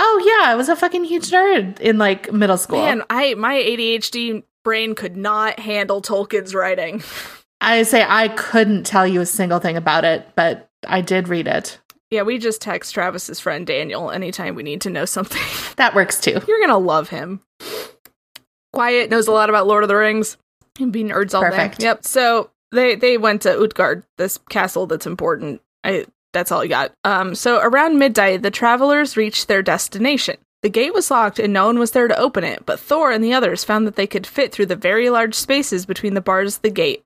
oh 0.00 0.22
yeah, 0.24 0.52
I 0.52 0.54
was 0.54 0.68
a 0.68 0.76
fucking 0.76 1.04
huge 1.04 1.30
nerd 1.30 1.80
in 1.80 1.98
like 1.98 2.32
middle 2.32 2.56
school. 2.56 2.78
Man, 2.78 3.02
I 3.10 3.34
my 3.34 3.54
ADHD 3.54 4.44
brain 4.64 4.94
could 4.94 5.16
not 5.16 5.58
handle 5.58 6.00
Tolkien's 6.00 6.54
writing. 6.54 7.02
I 7.60 7.82
say 7.82 8.04
I 8.06 8.28
couldn't 8.28 8.84
tell 8.84 9.06
you 9.06 9.20
a 9.20 9.26
single 9.26 9.58
thing 9.58 9.76
about 9.76 10.04
it, 10.04 10.28
but 10.36 10.68
I 10.86 11.00
did 11.00 11.28
read 11.28 11.46
it. 11.48 11.78
Yeah, 12.10 12.22
we 12.22 12.38
just 12.38 12.62
text 12.62 12.94
Travis's 12.94 13.40
friend 13.40 13.66
Daniel 13.66 14.10
anytime 14.10 14.54
we 14.54 14.62
need 14.62 14.80
to 14.82 14.90
know 14.90 15.04
something. 15.04 15.42
That 15.76 15.94
works 15.94 16.20
too. 16.20 16.40
You're 16.48 16.60
gonna 16.60 16.76
love 16.76 17.08
him. 17.08 17.40
Quiet 18.72 19.10
knows 19.10 19.28
a 19.28 19.32
lot 19.32 19.48
about 19.48 19.68
Lord 19.68 19.84
of 19.84 19.88
the 19.88 19.94
Rings. 19.94 20.36
And 20.80 20.92
be 20.92 21.04
nerds 21.04 21.34
all 21.34 21.42
Perfect. 21.42 21.78
day. 21.78 21.84
Yep. 21.84 22.04
So 22.04 22.50
they 22.72 22.96
they 22.96 23.16
went 23.16 23.42
to 23.42 23.56
Utgard, 23.56 24.02
this 24.16 24.38
castle 24.50 24.88
that's 24.88 25.06
important. 25.06 25.60
I 25.84 26.06
that's 26.32 26.50
all 26.50 26.62
I 26.62 26.66
got. 26.66 26.92
Um. 27.04 27.36
So 27.36 27.60
around 27.60 28.00
midday 28.00 28.38
the 28.38 28.50
travelers 28.50 29.16
reached 29.16 29.46
their 29.46 29.62
destination. 29.62 30.36
The 30.62 30.68
gate 30.68 30.92
was 30.92 31.12
locked 31.12 31.38
and 31.38 31.52
no 31.52 31.66
one 31.66 31.78
was 31.78 31.92
there 31.92 32.08
to 32.08 32.18
open 32.18 32.42
it, 32.42 32.66
but 32.66 32.80
Thor 32.80 33.12
and 33.12 33.22
the 33.22 33.32
others 33.32 33.62
found 33.62 33.86
that 33.86 33.94
they 33.94 34.08
could 34.08 34.26
fit 34.26 34.50
through 34.50 34.66
the 34.66 34.74
very 34.74 35.10
large 35.10 35.36
spaces 35.36 35.86
between 35.86 36.14
the 36.14 36.20
bars 36.20 36.56
of 36.56 36.62
the 36.62 36.70
gate. 36.70 37.04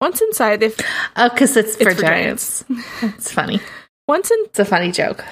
Once 0.00 0.20
inside, 0.20 0.60
they 0.60 0.72
Oh, 1.16 1.28
because 1.28 1.56
it's, 1.56 1.76
for, 1.76 1.90
for 1.90 2.00
giants. 2.00 2.64
it's 3.02 3.32
funny. 3.32 3.60
once 4.06 4.30
in 4.30 4.38
It's 4.46 4.58
a 4.58 4.64
funny 4.64 4.92
joke. 4.92 5.24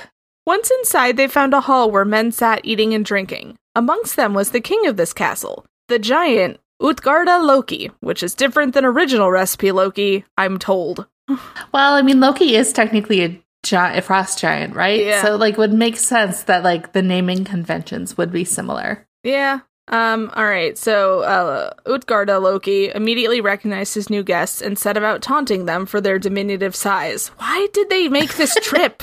Once 0.47 0.71
inside, 0.71 1.17
they 1.17 1.29
found 1.29 1.55
a 1.55 1.61
hall 1.61 1.91
where 1.91 2.05
men 2.05 2.31
sat 2.33 2.61
eating 2.65 2.95
and 2.95 3.05
drinking. 3.05 3.57
Amongst 3.75 4.17
them 4.17 4.33
was 4.33 4.51
the 4.51 4.61
king 4.61 4.87
of 4.87 4.97
this 4.97 5.13
castle, 5.13 5.67
the 5.89 5.99
giant 5.99 6.61
Utgarda 6.81 7.45
Loki, 7.45 7.91
which 8.01 8.23
is 8.23 8.35
different 8.35 8.75
than 8.75 8.85
original 8.85 9.31
recipe 9.31 9.73
Loki, 9.73 10.25
I'm 10.37 10.59
told. 10.59 11.07
Well, 11.73 11.95
I 11.95 12.03
mean, 12.03 12.21
Loki 12.21 12.55
is 12.55 12.73
technically 12.73 13.23
a 13.25 13.43
giant, 13.65 13.99
a 13.99 14.03
frost 14.03 14.39
giant, 14.39 14.75
right? 14.75 15.05
Yeah. 15.05 15.23
So, 15.23 15.37
like, 15.37 15.59
would 15.59 15.73
make 15.73 15.97
sense 15.97 16.45
that 16.45 16.63
like 16.63 16.93
the 16.93 17.03
naming 17.03 17.45
conventions 17.45 18.17
would 18.17 18.33
be 18.33 18.45
similar. 18.45 19.07
Yeah. 19.23 19.61
Um, 19.89 20.33
all 20.35 20.45
right, 20.45 20.77
so 20.77 21.21
uh, 21.21 21.73
Utgarda 21.87 22.43
Loki 22.43 22.89
immediately 22.89 23.41
recognized 23.41 23.95
his 23.95 24.11
new 24.11 24.25
guests 24.25 24.61
and 24.61 24.77
set 24.77 24.97
about 24.97 25.23
taunting 25.23 25.67
them 25.67 25.87
for 25.87 26.01
their 26.01 26.19
diminutive 26.19 26.75
size. 26.75 27.29
Why 27.37 27.69
did 27.73 27.89
they 27.89 28.09
make 28.09 28.35
this 28.35 28.55
trip? 28.63 29.03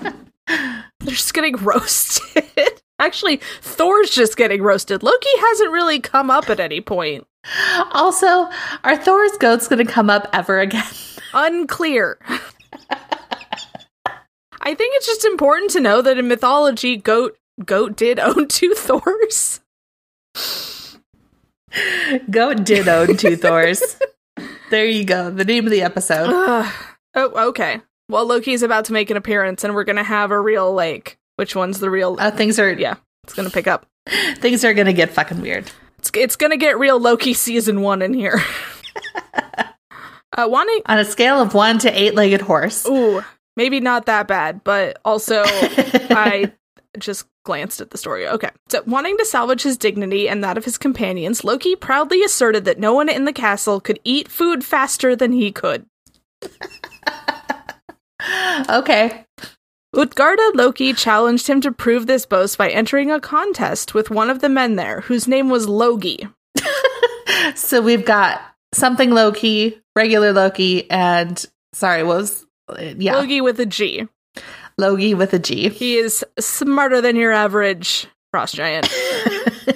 They're 0.00 0.84
just 1.04 1.34
getting 1.34 1.56
roasted. 1.56 2.44
Actually, 2.98 3.40
Thor's 3.60 4.10
just 4.10 4.36
getting 4.36 4.62
roasted. 4.62 5.02
Loki 5.02 5.28
hasn't 5.40 5.72
really 5.72 6.00
come 6.00 6.30
up 6.30 6.48
at 6.48 6.60
any 6.60 6.80
point. 6.80 7.26
Also, 7.92 8.48
are 8.84 8.96
Thor's 8.96 9.36
goats 9.38 9.68
going 9.68 9.84
to 9.84 9.92
come 9.92 10.08
up 10.08 10.28
ever 10.32 10.60
again? 10.60 10.84
Unclear. 11.34 12.18
I 14.66 14.74
think 14.74 14.94
it's 14.96 15.06
just 15.06 15.26
important 15.26 15.70
to 15.72 15.80
know 15.80 16.00
that 16.00 16.16
in 16.16 16.26
mythology, 16.28 16.96
goat 16.96 17.36
goat 17.64 17.96
did 17.96 18.18
own 18.18 18.48
two 18.48 18.72
Thors. 18.74 19.60
Did 22.30 22.88
own 22.88 23.16
two 23.16 23.36
Thors. 23.36 23.96
there 24.70 24.86
you 24.86 25.04
go. 25.04 25.30
The 25.30 25.44
name 25.44 25.64
of 25.64 25.70
the 25.70 25.82
episode. 25.82 26.28
Oh, 26.30 27.48
okay. 27.48 27.80
Well, 28.08 28.26
Loki's 28.26 28.62
about 28.62 28.86
to 28.86 28.92
make 28.92 29.10
an 29.10 29.16
appearance, 29.16 29.64
and 29.64 29.74
we're 29.74 29.84
gonna 29.84 30.04
have 30.04 30.30
a 30.30 30.40
real 30.40 30.72
like. 30.72 31.18
Which 31.36 31.56
one's 31.56 31.80
the 31.80 31.90
real? 31.90 32.16
Uh, 32.18 32.30
things 32.30 32.58
are 32.58 32.72
yeah, 32.72 32.96
it's 33.24 33.34
gonna 33.34 33.50
pick 33.50 33.66
up. 33.66 33.86
things 34.36 34.64
are 34.64 34.74
going 34.74 34.86
to 34.86 34.92
get 34.92 35.10
fucking 35.10 35.40
weird. 35.40 35.70
It's 35.98 36.10
it's 36.14 36.36
gonna 36.36 36.56
get 36.56 36.78
real 36.78 36.98
Loki 36.98 37.32
season 37.32 37.80
one 37.80 38.02
in 38.02 38.14
here. 38.14 38.42
uh, 40.32 40.46
wanting 40.48 40.82
On 40.86 40.98
a 40.98 41.04
scale 41.04 41.40
of 41.40 41.54
one 41.54 41.78
to 41.80 41.90
eight-legged 41.90 42.42
horse. 42.42 42.86
Ooh, 42.86 43.22
maybe 43.56 43.80
not 43.80 44.06
that 44.06 44.28
bad, 44.28 44.62
but 44.64 44.98
also 45.04 45.42
I 45.46 46.52
just 46.98 47.26
glanced 47.44 47.80
at 47.80 47.90
the 47.90 47.98
story. 47.98 48.26
Okay. 48.28 48.50
So, 48.68 48.82
wanting 48.86 49.16
to 49.18 49.24
salvage 49.24 49.62
his 49.62 49.76
dignity 49.76 50.28
and 50.28 50.42
that 50.42 50.58
of 50.58 50.64
his 50.64 50.78
companions, 50.78 51.44
Loki 51.44 51.76
proudly 51.76 52.22
asserted 52.22 52.64
that 52.64 52.78
no 52.78 52.94
one 52.94 53.08
in 53.08 53.24
the 53.24 53.32
castle 53.32 53.80
could 53.80 54.00
eat 54.04 54.28
food 54.28 54.64
faster 54.64 55.14
than 55.14 55.32
he 55.32 55.52
could. 55.52 55.86
okay. 58.68 59.24
Utgarda 59.94 60.54
Loki 60.54 60.92
challenged 60.92 61.46
him 61.46 61.60
to 61.60 61.70
prove 61.70 62.06
this 62.06 62.26
boast 62.26 62.58
by 62.58 62.68
entering 62.68 63.10
a 63.12 63.20
contest 63.20 63.94
with 63.94 64.10
one 64.10 64.28
of 64.28 64.40
the 64.40 64.48
men 64.48 64.74
there, 64.74 65.02
whose 65.02 65.28
name 65.28 65.48
was 65.48 65.68
Logi. 65.68 66.28
So 67.54 67.80
we've 67.80 68.04
got 68.04 68.40
something 68.72 69.10
Loki, 69.10 69.80
regular 69.94 70.32
Loki, 70.32 70.90
and 70.90 71.44
sorry, 71.72 72.02
what 72.02 72.16
was 72.16 72.46
yeah, 72.78 73.16
Logi 73.16 73.40
with 73.40 73.60
a 73.60 73.66
G. 73.66 74.08
Logi 74.78 75.14
with 75.14 75.32
a 75.32 75.38
G. 75.38 75.68
He 75.68 75.96
is 75.96 76.24
smarter 76.38 77.00
than 77.00 77.16
your 77.16 77.32
average 77.32 78.06
frost 78.30 78.54
giant. 78.54 78.92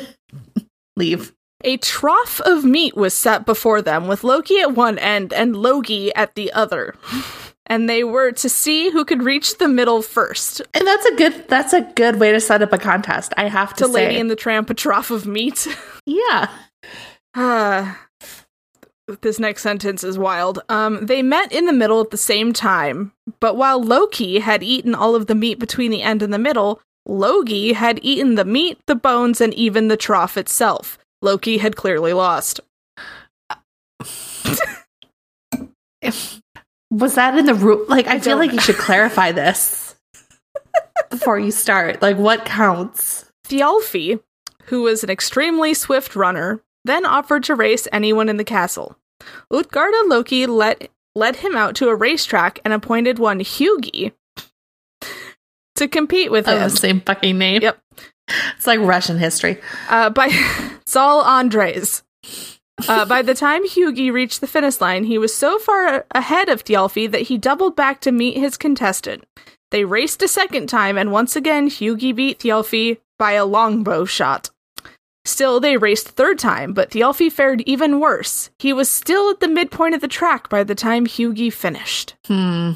Leave. 0.96 1.32
A 1.64 1.76
trough 1.78 2.40
of 2.42 2.64
meat 2.64 2.96
was 2.96 3.14
set 3.14 3.44
before 3.44 3.82
them, 3.82 4.06
with 4.06 4.22
Loki 4.24 4.60
at 4.60 4.74
one 4.74 4.98
end 4.98 5.32
and 5.32 5.56
Logi 5.56 6.14
at 6.14 6.34
the 6.34 6.52
other. 6.52 6.94
And 7.70 7.86
they 7.86 8.02
were 8.02 8.32
to 8.32 8.48
see 8.48 8.88
who 8.90 9.04
could 9.04 9.22
reach 9.22 9.58
the 9.58 9.68
middle 9.68 10.00
first. 10.00 10.62
And 10.72 10.86
that's 10.86 11.04
a 11.04 11.14
good 11.16 11.48
that's 11.48 11.74
a 11.74 11.82
good 11.82 12.18
way 12.18 12.32
to 12.32 12.40
set 12.40 12.62
up 12.62 12.72
a 12.72 12.78
contest. 12.78 13.34
I 13.36 13.46
have 13.48 13.74
to, 13.74 13.84
To 13.84 13.92
say. 13.92 14.06
Lady 14.06 14.18
and 14.18 14.30
the 14.30 14.36
Tramp, 14.36 14.70
a 14.70 14.74
trough 14.74 15.10
of 15.10 15.26
meat. 15.26 15.68
yeah. 16.06 16.48
Ah, 17.36 18.07
this 19.20 19.38
next 19.38 19.62
sentence 19.62 20.04
is 20.04 20.18
wild. 20.18 20.60
Um, 20.68 21.06
they 21.06 21.22
met 21.22 21.50
in 21.52 21.66
the 21.66 21.72
middle 21.72 22.00
at 22.00 22.10
the 22.10 22.16
same 22.16 22.52
time, 22.52 23.12
but 23.40 23.56
while 23.56 23.82
Loki 23.82 24.40
had 24.40 24.62
eaten 24.62 24.94
all 24.94 25.14
of 25.14 25.26
the 25.26 25.34
meat 25.34 25.58
between 25.58 25.90
the 25.90 26.02
end 26.02 26.22
and 26.22 26.32
the 26.32 26.38
middle, 26.38 26.80
Logi 27.06 27.72
had 27.72 27.98
eaten 28.02 28.34
the 28.34 28.44
meat, 28.44 28.78
the 28.86 28.94
bones, 28.94 29.40
and 29.40 29.54
even 29.54 29.88
the 29.88 29.96
trough 29.96 30.36
itself. 30.36 30.98
Loki 31.22 31.58
had 31.58 31.74
clearly 31.74 32.12
lost. 32.12 32.60
Was 36.90 37.14
that 37.16 37.36
in 37.36 37.46
the 37.46 37.54
room? 37.54 37.84
Like, 37.88 38.06
I, 38.06 38.14
I 38.14 38.20
feel 38.20 38.36
like 38.36 38.52
you 38.52 38.60
should 38.60 38.76
clarify 38.76 39.32
this 39.32 39.96
before 41.10 41.38
you 41.38 41.50
start. 41.50 42.00
Like, 42.00 42.16
what 42.16 42.44
counts? 42.44 43.26
Thialfi, 43.46 44.20
who 44.64 44.82
was 44.82 45.02
an 45.02 45.10
extremely 45.10 45.74
swift 45.74 46.14
runner, 46.14 46.62
then 46.88 47.06
offered 47.06 47.44
to 47.44 47.54
race 47.54 47.86
anyone 47.92 48.28
in 48.28 48.36
the 48.36 48.44
castle. 48.44 48.96
Utgarda 49.52 50.08
Loki 50.08 50.46
let, 50.46 50.88
led 51.14 51.36
him 51.36 51.56
out 51.56 51.74
to 51.76 51.88
a 51.88 51.94
racetrack 51.94 52.60
and 52.64 52.72
appointed 52.72 53.18
one 53.18 53.40
Hugi 53.40 54.12
to 55.76 55.88
compete 55.88 56.30
with 56.30 56.46
him. 56.46 56.62
Oh, 56.62 56.68
same 56.68 57.00
fucking 57.00 57.38
name. 57.38 57.62
Yep. 57.62 57.78
It's 58.56 58.66
like 58.66 58.80
Russian 58.80 59.18
history. 59.18 59.60
Uh, 59.88 60.10
by 60.10 60.28
Saul 60.86 61.22
Andres. 61.22 62.02
Uh, 62.86 63.04
by 63.04 63.22
the 63.22 63.34
time 63.34 63.66
Hugi 63.66 64.12
reached 64.12 64.40
the 64.40 64.46
finish 64.46 64.80
line, 64.80 65.04
he 65.04 65.18
was 65.18 65.34
so 65.34 65.58
far 65.58 66.06
ahead 66.12 66.48
of 66.48 66.64
Thialfi 66.64 67.10
that 67.10 67.22
he 67.22 67.36
doubled 67.36 67.74
back 67.74 68.00
to 68.02 68.12
meet 68.12 68.36
his 68.36 68.56
contestant. 68.56 69.24
They 69.70 69.84
raced 69.84 70.22
a 70.22 70.28
second 70.28 70.68
time, 70.68 70.96
and 70.96 71.10
once 71.10 71.34
again, 71.34 71.68
Hugi 71.68 72.14
beat 72.14 72.38
Thialfi 72.38 72.98
by 73.18 73.32
a 73.32 73.44
longbow 73.44 74.04
shot. 74.04 74.50
Still, 75.28 75.60
they 75.60 75.76
raced 75.76 76.08
third 76.08 76.38
time, 76.38 76.72
but 76.72 76.90
Thialfi 76.90 77.30
fared 77.30 77.60
even 77.66 78.00
worse. 78.00 78.48
He 78.58 78.72
was 78.72 78.88
still 78.88 79.28
at 79.28 79.40
the 79.40 79.46
midpoint 79.46 79.94
of 79.94 80.00
the 80.00 80.08
track 80.08 80.48
by 80.48 80.64
the 80.64 80.74
time 80.74 81.06
Hugi 81.06 81.52
finished. 81.52 82.14
Hmm. 82.26 82.72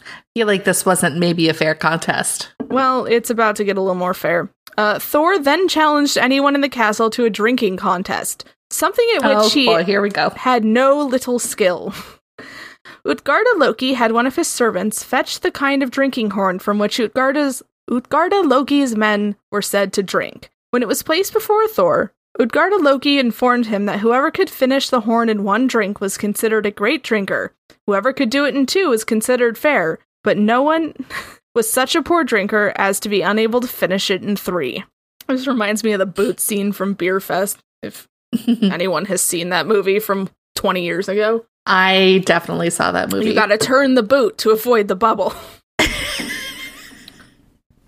I 0.00 0.22
feel 0.34 0.48
like 0.48 0.64
this 0.64 0.84
wasn't 0.84 1.18
maybe 1.18 1.48
a 1.48 1.54
fair 1.54 1.76
contest. 1.76 2.52
Well, 2.60 3.04
it's 3.04 3.30
about 3.30 3.54
to 3.56 3.64
get 3.64 3.78
a 3.78 3.80
little 3.80 3.94
more 3.94 4.12
fair. 4.12 4.50
Uh, 4.76 4.98
Thor 4.98 5.38
then 5.38 5.68
challenged 5.68 6.18
anyone 6.18 6.56
in 6.56 6.62
the 6.62 6.68
castle 6.68 7.10
to 7.10 7.24
a 7.24 7.30
drinking 7.30 7.76
contest, 7.76 8.44
something 8.70 9.06
at 9.14 9.22
which 9.22 9.38
oh 9.38 9.48
he 9.50 9.66
boy, 9.66 9.84
here 9.84 10.02
we 10.02 10.08
go. 10.10 10.30
had 10.30 10.64
no 10.64 11.00
little 11.00 11.38
skill. 11.38 11.94
Utgarda 13.06 13.56
Loki 13.56 13.92
had 13.92 14.10
one 14.10 14.26
of 14.26 14.34
his 14.34 14.48
servants 14.48 15.04
fetch 15.04 15.40
the 15.40 15.52
kind 15.52 15.84
of 15.84 15.92
drinking 15.92 16.30
horn 16.32 16.58
from 16.58 16.80
which 16.80 16.98
Utgarda's 16.98 17.62
Utgarda 17.88 18.44
Loki's 18.44 18.96
men 18.96 19.36
were 19.52 19.62
said 19.62 19.92
to 19.92 20.02
drink. 20.02 20.50
When 20.70 20.82
it 20.82 20.88
was 20.88 21.02
placed 21.02 21.32
before 21.32 21.66
Thor, 21.66 22.12
Utgarda 22.38 22.80
Loki 22.80 23.18
informed 23.18 23.66
him 23.66 23.86
that 23.86 23.98
whoever 23.98 24.30
could 24.30 24.48
finish 24.48 24.88
the 24.88 25.00
horn 25.00 25.28
in 25.28 25.42
one 25.42 25.66
drink 25.66 26.00
was 26.00 26.16
considered 26.16 26.64
a 26.64 26.70
great 26.70 27.02
drinker. 27.02 27.52
Whoever 27.86 28.12
could 28.12 28.30
do 28.30 28.44
it 28.44 28.54
in 28.54 28.66
two 28.66 28.88
was 28.90 29.02
considered 29.02 29.58
fair, 29.58 29.98
but 30.22 30.38
no 30.38 30.62
one 30.62 30.94
was 31.56 31.68
such 31.68 31.96
a 31.96 32.02
poor 32.02 32.22
drinker 32.22 32.72
as 32.76 33.00
to 33.00 33.08
be 33.08 33.22
unable 33.22 33.60
to 33.60 33.66
finish 33.66 34.10
it 34.10 34.22
in 34.22 34.36
three. 34.36 34.84
This 35.26 35.48
reminds 35.48 35.82
me 35.82 35.92
of 35.92 35.98
the 35.98 36.06
boot 36.06 36.38
scene 36.38 36.70
from 36.70 36.94
Beerfest, 36.94 37.58
if 37.82 38.06
anyone 38.46 39.06
has 39.06 39.20
seen 39.20 39.48
that 39.48 39.66
movie 39.66 39.98
from 39.98 40.28
20 40.54 40.84
years 40.84 41.08
ago. 41.08 41.44
I 41.66 42.22
definitely 42.26 42.70
saw 42.70 42.92
that 42.92 43.10
movie. 43.10 43.26
You 43.26 43.34
gotta 43.34 43.58
turn 43.58 43.94
the 43.94 44.02
boot 44.04 44.38
to 44.38 44.50
avoid 44.50 44.86
the 44.86 44.96
bubble. 44.96 45.34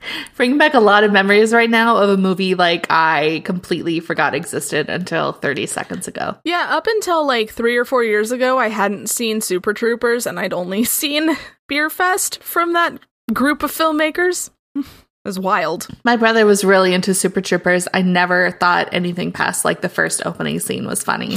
Bringing 0.37 0.59
back 0.59 0.75
a 0.75 0.81
lot 0.81 1.05
of 1.05 1.13
memories 1.13 1.53
right 1.53 1.71
now 1.71 1.97
of 1.97 2.11
a 2.11 2.17
movie 2.17 2.55
like 2.55 2.87
I 2.91 3.43
completely 3.45 4.01
forgot 4.01 4.35
existed 4.35 4.89
until 4.89 5.33
30 5.33 5.67
seconds 5.67 6.09
ago. 6.09 6.37
Yeah, 6.45 6.67
up 6.71 6.87
until 6.87 7.27
like 7.27 7.51
three 7.51 7.77
or 7.77 7.85
four 7.85 8.05
years 8.05 8.33
ago, 8.33 8.59
I 8.59 8.69
hadn't 8.69 9.09
seen 9.09 9.41
Super 9.41 9.73
Troopers 9.75 10.27
and 10.27 10.39
I'd 10.39 10.53
only 10.53 10.85
seen 10.85 11.37
Beerfest 11.71 12.39
from 12.43 12.73
that 12.73 12.99
group 13.33 13.63
of 13.63 13.71
filmmakers. 13.71 14.51
It 15.25 15.29
was 15.29 15.39
wild. 15.39 15.87
My 16.03 16.17
brother 16.17 16.45
was 16.45 16.65
really 16.65 16.93
into 16.93 17.15
Super 17.15 17.41
Troopers. 17.41 17.87
I 17.95 18.03
never 18.03 18.51
thought 18.51 18.89
anything 18.91 19.31
past 19.31 19.65
like 19.65 19.81
the 19.81 19.89
first 19.89 20.27
opening 20.27 20.59
scene 20.59 20.85
was 20.85 21.05
funny. 21.05 21.37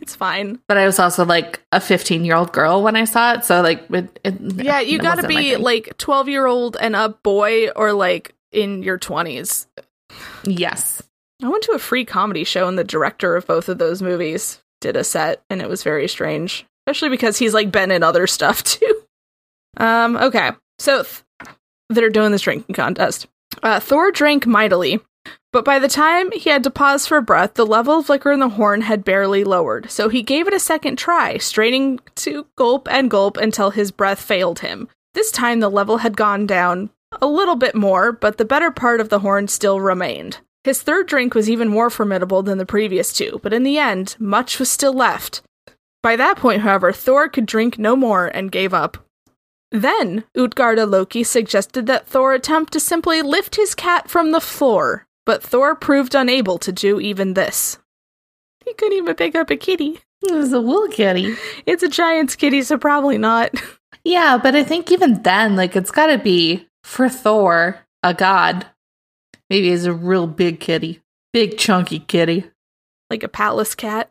It's 0.00 0.14
fine. 0.14 0.60
But 0.68 0.76
I 0.76 0.86
was 0.86 0.98
also 0.98 1.24
like 1.24 1.62
a 1.72 1.80
15 1.80 2.24
year 2.24 2.36
old 2.36 2.52
girl 2.52 2.82
when 2.82 2.94
I 2.96 3.04
saw 3.04 3.32
it. 3.34 3.44
So, 3.44 3.60
like, 3.60 3.90
it, 3.90 4.20
it, 4.24 4.40
Yeah, 4.40 4.80
you 4.80 4.98
gotta 4.98 5.26
be 5.26 5.56
like 5.56 5.96
12 5.98 6.28
year 6.28 6.46
old 6.46 6.76
and 6.80 6.94
a 6.94 7.08
boy 7.08 7.70
or 7.70 7.92
like 7.92 8.34
in 8.52 8.82
your 8.82 8.98
20s. 8.98 9.66
yes. 10.44 11.02
I 11.42 11.48
went 11.48 11.64
to 11.64 11.72
a 11.72 11.78
free 11.78 12.04
comedy 12.04 12.44
show 12.44 12.68
and 12.68 12.78
the 12.78 12.84
director 12.84 13.34
of 13.36 13.46
both 13.46 13.68
of 13.68 13.78
those 13.78 14.02
movies 14.02 14.60
did 14.80 14.96
a 14.96 15.04
set 15.04 15.42
and 15.48 15.60
it 15.62 15.68
was 15.68 15.82
very 15.82 16.06
strange, 16.06 16.66
especially 16.86 17.08
because 17.08 17.38
he's 17.38 17.54
like 17.54 17.72
been 17.72 17.90
in 17.90 18.02
other 18.02 18.26
stuff 18.28 18.62
too. 18.62 19.02
Um 19.78 20.16
okay. 20.16 20.50
So 20.78 21.02
th- 21.04 21.22
they're 21.88 22.10
doing 22.10 22.32
this 22.32 22.42
drinking 22.42 22.74
contest. 22.74 23.26
Uh, 23.62 23.80
Thor 23.80 24.12
drank 24.12 24.46
mightily, 24.46 25.00
but 25.52 25.64
by 25.64 25.78
the 25.78 25.88
time 25.88 26.30
he 26.32 26.50
had 26.50 26.62
to 26.62 26.70
pause 26.70 27.06
for 27.06 27.20
breath, 27.20 27.54
the 27.54 27.66
level 27.66 27.98
of 27.98 28.08
liquor 28.08 28.30
in 28.30 28.40
the 28.40 28.50
horn 28.50 28.82
had 28.82 29.04
barely 29.04 29.42
lowered. 29.42 29.90
So 29.90 30.08
he 30.08 30.22
gave 30.22 30.46
it 30.46 30.54
a 30.54 30.60
second 30.60 30.96
try, 30.96 31.38
straining 31.38 31.98
to 32.16 32.46
gulp 32.56 32.88
and 32.90 33.10
gulp 33.10 33.36
until 33.36 33.70
his 33.70 33.90
breath 33.90 34.20
failed 34.20 34.60
him. 34.60 34.88
This 35.14 35.32
time 35.32 35.58
the 35.58 35.68
level 35.68 35.98
had 35.98 36.16
gone 36.16 36.46
down 36.46 36.90
a 37.20 37.26
little 37.26 37.56
bit 37.56 37.74
more, 37.74 38.12
but 38.12 38.38
the 38.38 38.44
better 38.44 38.70
part 38.70 39.00
of 39.00 39.08
the 39.08 39.18
horn 39.20 39.48
still 39.48 39.80
remained. 39.80 40.38
His 40.62 40.82
third 40.82 41.08
drink 41.08 41.34
was 41.34 41.50
even 41.50 41.68
more 41.68 41.90
formidable 41.90 42.42
than 42.42 42.58
the 42.58 42.66
previous 42.66 43.12
two, 43.12 43.40
but 43.42 43.52
in 43.52 43.64
the 43.64 43.78
end, 43.78 44.14
much 44.20 44.58
was 44.58 44.70
still 44.70 44.92
left. 44.92 45.42
By 46.02 46.16
that 46.16 46.36
point, 46.36 46.62
however, 46.62 46.92
Thor 46.92 47.28
could 47.28 47.46
drink 47.46 47.78
no 47.78 47.96
more 47.96 48.28
and 48.28 48.52
gave 48.52 48.72
up. 48.72 48.98
Then, 49.72 50.24
Utgarda 50.36 50.88
Loki 50.88 51.24
suggested 51.24 51.86
that 51.86 52.06
Thor 52.06 52.34
attempt 52.34 52.72
to 52.74 52.80
simply 52.80 53.22
lift 53.22 53.56
his 53.56 53.74
cat 53.74 54.08
from 54.08 54.30
the 54.32 54.40
floor, 54.40 55.06
but 55.30 55.44
Thor 55.44 55.76
proved 55.76 56.16
unable 56.16 56.58
to 56.58 56.72
do 56.72 56.98
even 56.98 57.34
this. 57.34 57.78
He 58.66 58.74
couldn't 58.74 58.98
even 58.98 59.14
pick 59.14 59.36
up 59.36 59.48
a 59.48 59.56
kitty. 59.56 60.00
It 60.22 60.34
was 60.34 60.52
a 60.52 60.60
wool 60.60 60.88
kitty. 60.88 61.36
It's 61.66 61.84
a 61.84 61.88
giant's 61.88 62.34
kitty, 62.34 62.62
so 62.62 62.76
probably 62.76 63.16
not. 63.16 63.54
Yeah, 64.02 64.38
but 64.42 64.56
I 64.56 64.64
think 64.64 64.90
even 64.90 65.22
then, 65.22 65.54
like, 65.54 65.76
it's 65.76 65.92
got 65.92 66.06
to 66.06 66.18
be 66.18 66.66
for 66.82 67.08
Thor, 67.08 67.78
a 68.02 68.12
god. 68.12 68.66
Maybe 69.48 69.68
he's 69.68 69.84
a 69.84 69.92
real 69.92 70.26
big 70.26 70.58
kitty, 70.58 71.00
big 71.32 71.58
chunky 71.58 72.00
kitty. 72.00 72.50
like 73.08 73.22
a 73.22 73.28
palace 73.28 73.76
cat. 73.76 74.10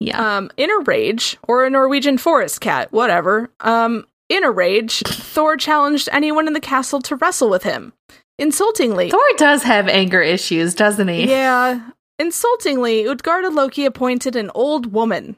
Yeah. 0.00 0.36
Um, 0.38 0.50
in 0.56 0.70
a 0.70 0.78
rage, 0.84 1.36
or 1.46 1.66
a 1.66 1.70
Norwegian 1.70 2.16
forest 2.16 2.62
cat, 2.62 2.90
whatever. 2.90 3.50
Um, 3.60 4.06
in 4.30 4.44
a 4.44 4.50
rage, 4.50 5.00
Thor 5.00 5.58
challenged 5.58 6.08
anyone 6.10 6.46
in 6.46 6.54
the 6.54 6.60
castle 6.60 7.02
to 7.02 7.16
wrestle 7.16 7.50
with 7.50 7.64
him. 7.64 7.92
Insultingly, 8.38 9.10
Thor 9.10 9.20
does 9.36 9.62
have 9.64 9.88
anger 9.88 10.22
issues, 10.22 10.74
doesn't 10.74 11.08
he? 11.08 11.28
yeah, 11.28 11.90
insultingly, 12.18 13.04
Utgarda 13.04 13.52
Loki 13.52 13.84
appointed 13.84 14.36
an 14.36 14.50
old 14.54 14.92
woman 14.92 15.36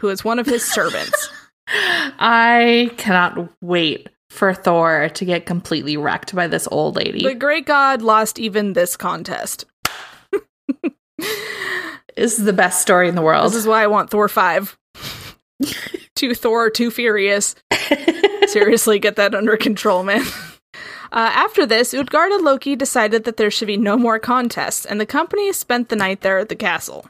who 0.00 0.08
is 0.08 0.24
one 0.24 0.38
of 0.38 0.46
his 0.46 0.64
servants. 0.64 1.30
I 1.68 2.90
cannot 2.96 3.48
wait 3.62 4.08
for 4.30 4.52
Thor 4.52 5.08
to 5.14 5.24
get 5.24 5.46
completely 5.46 5.96
wrecked 5.96 6.34
by 6.34 6.46
this 6.46 6.68
old 6.70 6.96
lady. 6.96 7.22
the 7.22 7.34
great 7.34 7.66
god 7.66 8.02
lost 8.02 8.38
even 8.38 8.72
this 8.72 8.96
contest. 8.96 9.64
this 11.18 12.38
is 12.38 12.44
the 12.44 12.52
best 12.52 12.82
story 12.82 13.08
in 13.08 13.14
the 13.14 13.22
world. 13.22 13.46
This 13.46 13.56
is 13.60 13.66
why 13.66 13.82
I 13.82 13.86
want 13.86 14.10
Thor 14.10 14.28
5. 14.28 14.76
too 16.16 16.34
Thor, 16.34 16.68
too 16.70 16.90
furious. 16.90 17.54
Seriously, 18.48 18.98
get 18.98 19.16
that 19.16 19.34
under 19.34 19.56
control, 19.56 20.02
man. 20.02 20.24
Uh, 21.14 21.30
after 21.32 21.64
this, 21.64 21.94
Utgarda 21.94 22.42
Loki 22.42 22.74
decided 22.74 23.22
that 23.22 23.36
there 23.36 23.50
should 23.50 23.68
be 23.68 23.76
no 23.76 23.96
more 23.96 24.18
contests, 24.18 24.84
and 24.84 25.00
the 25.00 25.06
company 25.06 25.52
spent 25.52 25.88
the 25.88 25.94
night 25.94 26.22
there 26.22 26.38
at 26.38 26.48
the 26.48 26.56
castle. 26.56 27.08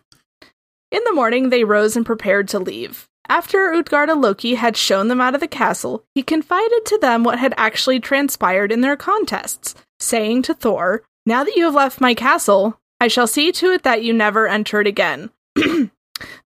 In 0.91 1.03
the 1.05 1.15
morning, 1.15 1.49
they 1.49 1.65
rose 1.65 1.97
and 1.97 2.05
prepared 2.05 2.47
to 2.49 2.59
leave. 2.59 3.09
After 3.31 3.73
Utgarda 3.73 4.15
Loki 4.15 4.57
had 4.57 4.77
shown 4.77 5.09
them 5.09 5.23
out 5.23 5.35
of 5.35 5.41
the 5.41 5.49
castle, 5.49 6.05
he 6.15 6.23
confided 6.23 6.85
to 6.85 6.99
them 6.99 7.25
what 7.25 7.39
had 7.39 7.55
actually 7.57 7.99
transpired 7.99 8.71
in 8.71 8.83
their 8.83 8.95
contests, 8.95 9.75
saying 9.99 10.43
to 10.43 10.53
Thor, 10.53 11.03
Now 11.25 11.43
that 11.43 11.57
you 11.57 11.65
have 11.65 11.75
left 11.75 11.99
my 11.99 12.13
castle, 12.13 12.79
I 13.01 13.09
shall 13.09 13.27
see 13.27 13.53
to 13.53 13.71
it 13.71 13.85
that 13.85 14.03
you 14.03 14.13
never 14.13 14.47
enter 14.47 14.83
it 14.83 14.87
again. 14.87 15.31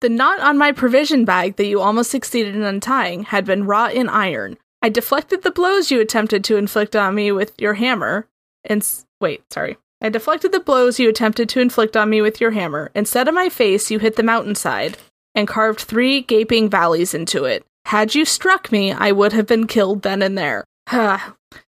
The 0.00 0.08
knot 0.08 0.40
on 0.40 0.58
my 0.58 0.72
provision 0.72 1.24
bag 1.24 1.56
that 1.56 1.66
you 1.66 1.80
almost 1.80 2.10
succeeded 2.10 2.54
in 2.54 2.62
untying 2.62 3.24
had 3.24 3.44
been 3.44 3.66
wrought 3.66 3.94
in 3.94 4.08
iron. 4.08 4.58
I 4.86 4.88
deflected 4.88 5.42
the 5.42 5.50
blows 5.50 5.90
you 5.90 6.00
attempted 6.00 6.44
to 6.44 6.56
inflict 6.56 6.94
on 6.94 7.16
me 7.16 7.32
with 7.32 7.60
your 7.60 7.74
hammer. 7.74 8.28
And 8.62 8.82
s- 8.82 9.04
wait, 9.20 9.42
sorry. 9.52 9.78
I 10.00 10.10
deflected 10.10 10.52
the 10.52 10.60
blows 10.60 11.00
you 11.00 11.08
attempted 11.08 11.48
to 11.48 11.60
inflict 11.60 11.96
on 11.96 12.08
me 12.08 12.22
with 12.22 12.40
your 12.40 12.52
hammer. 12.52 12.92
Instead 12.94 13.26
of 13.26 13.34
my 13.34 13.48
face, 13.48 13.90
you 13.90 13.98
hit 13.98 14.14
the 14.14 14.22
mountainside 14.22 14.96
and 15.34 15.48
carved 15.48 15.80
three 15.80 16.20
gaping 16.20 16.70
valleys 16.70 17.14
into 17.14 17.42
it. 17.42 17.66
Had 17.86 18.14
you 18.14 18.24
struck 18.24 18.70
me, 18.70 18.92
I 18.92 19.10
would 19.10 19.32
have 19.32 19.48
been 19.48 19.66
killed 19.66 20.02
then 20.02 20.22
and 20.22 20.38
there. 20.38 20.62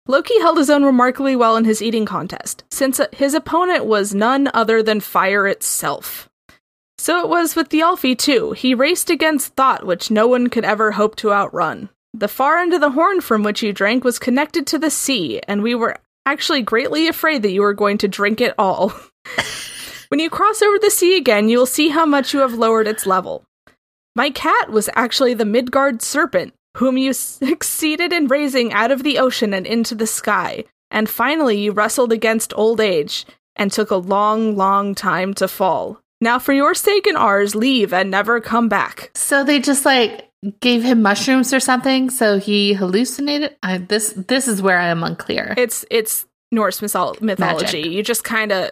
Loki 0.08 0.40
held 0.40 0.58
his 0.58 0.68
own 0.68 0.82
remarkably 0.84 1.36
well 1.36 1.56
in 1.56 1.64
his 1.64 1.80
eating 1.80 2.06
contest, 2.06 2.64
since 2.72 2.98
uh, 2.98 3.06
his 3.12 3.32
opponent 3.32 3.84
was 3.84 4.12
none 4.12 4.50
other 4.52 4.82
than 4.82 4.98
fire 4.98 5.46
itself. 5.46 6.28
So 6.98 7.20
it 7.20 7.28
was 7.28 7.54
with 7.54 7.68
Thialfi 7.68 8.18
too. 8.18 8.54
He 8.54 8.74
raced 8.74 9.08
against 9.08 9.54
thought 9.54 9.86
which 9.86 10.10
no 10.10 10.26
one 10.26 10.50
could 10.50 10.64
ever 10.64 10.90
hope 10.90 11.14
to 11.16 11.32
outrun. 11.32 11.90
The 12.16 12.28
far 12.28 12.58
end 12.58 12.72
of 12.72 12.80
the 12.80 12.92
horn 12.92 13.20
from 13.20 13.42
which 13.42 13.60
you 13.60 13.72
drank 13.72 14.04
was 14.04 14.20
connected 14.20 14.68
to 14.68 14.78
the 14.78 14.88
sea, 14.88 15.40
and 15.48 15.64
we 15.64 15.74
were 15.74 15.96
actually 16.24 16.62
greatly 16.62 17.08
afraid 17.08 17.42
that 17.42 17.50
you 17.50 17.60
were 17.60 17.74
going 17.74 17.98
to 17.98 18.08
drink 18.08 18.40
it 18.40 18.54
all. 18.56 18.92
when 20.08 20.20
you 20.20 20.30
cross 20.30 20.62
over 20.62 20.78
the 20.78 20.92
sea 20.92 21.16
again, 21.16 21.48
you 21.48 21.58
will 21.58 21.66
see 21.66 21.88
how 21.88 22.06
much 22.06 22.32
you 22.32 22.38
have 22.38 22.54
lowered 22.54 22.86
its 22.86 23.04
level. 23.04 23.42
My 24.14 24.30
cat 24.30 24.70
was 24.70 24.88
actually 24.94 25.34
the 25.34 25.44
Midgard 25.44 26.02
serpent, 26.02 26.54
whom 26.76 26.96
you 26.96 27.12
succeeded 27.12 28.12
in 28.12 28.28
raising 28.28 28.72
out 28.72 28.92
of 28.92 29.02
the 29.02 29.18
ocean 29.18 29.52
and 29.52 29.66
into 29.66 29.96
the 29.96 30.06
sky. 30.06 30.62
And 30.92 31.10
finally, 31.10 31.58
you 31.58 31.72
wrestled 31.72 32.12
against 32.12 32.54
old 32.56 32.80
age 32.80 33.26
and 33.56 33.72
took 33.72 33.90
a 33.90 33.96
long, 33.96 34.56
long 34.56 34.94
time 34.94 35.34
to 35.34 35.48
fall. 35.48 36.00
Now, 36.20 36.38
for 36.38 36.52
your 36.52 36.74
sake 36.74 37.08
and 37.08 37.16
ours, 37.16 37.56
leave 37.56 37.92
and 37.92 38.08
never 38.08 38.40
come 38.40 38.68
back. 38.68 39.10
so 39.16 39.42
they 39.42 39.58
just 39.58 39.84
like 39.84 40.30
gave 40.60 40.82
him 40.82 41.02
mushrooms 41.02 41.52
or 41.52 41.60
something, 41.60 42.10
so 42.10 42.38
he 42.38 42.72
hallucinated. 42.74 43.56
I, 43.62 43.78
this 43.78 44.12
this 44.16 44.48
is 44.48 44.60
where 44.62 44.78
I 44.78 44.88
am 44.88 45.02
unclear. 45.02 45.54
It's 45.56 45.84
it's 45.90 46.26
Norse 46.52 46.80
mythol- 46.80 47.20
mythology. 47.20 47.78
Magic. 47.82 47.92
You 47.92 48.02
just 48.02 48.24
kind 48.24 48.52
of 48.52 48.70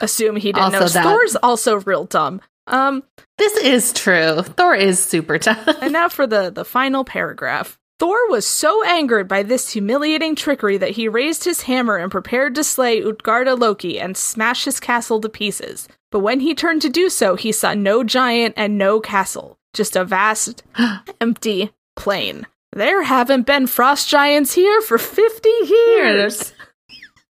assume 0.00 0.36
he 0.36 0.52
didn't 0.52 0.74
Also 0.74 0.78
know. 0.80 0.86
that. 0.88 1.02
Thor's 1.04 1.36
also 1.36 1.76
real 1.80 2.04
dumb. 2.04 2.40
Um, 2.66 3.02
this 3.38 3.56
is 3.58 3.92
true. 3.92 4.42
Thor 4.42 4.74
is 4.74 5.02
super 5.02 5.38
tough. 5.38 5.66
and 5.82 5.92
now 5.92 6.08
for 6.08 6.26
the 6.26 6.50
the 6.50 6.64
final 6.64 7.04
paragraph. 7.04 7.78
Thor 8.00 8.28
was 8.28 8.44
so 8.44 8.84
angered 8.86 9.28
by 9.28 9.44
this 9.44 9.70
humiliating 9.72 10.34
trickery 10.34 10.76
that 10.78 10.90
he 10.90 11.06
raised 11.08 11.44
his 11.44 11.62
hammer 11.62 11.96
and 11.96 12.10
prepared 12.10 12.54
to 12.56 12.64
slay 12.64 13.00
Utgarda 13.00 13.56
Loki 13.58 14.00
and 14.00 14.16
smash 14.16 14.64
his 14.64 14.80
castle 14.80 15.20
to 15.20 15.28
pieces. 15.28 15.86
But 16.10 16.18
when 16.20 16.40
he 16.40 16.54
turned 16.56 16.82
to 16.82 16.88
do 16.88 17.08
so, 17.08 17.36
he 17.36 17.52
saw 17.52 17.72
no 17.72 18.02
giant 18.02 18.54
and 18.56 18.76
no 18.78 18.98
castle, 18.98 19.58
just 19.74 19.96
a 19.96 20.04
vast, 20.04 20.62
empty 21.20 21.72
plain. 21.96 22.46
There 22.72 23.02
haven't 23.02 23.46
been 23.46 23.66
frost 23.66 24.08
giants 24.08 24.54
here 24.54 24.80
for 24.80 24.98
50 24.98 25.48
years. 25.66 26.52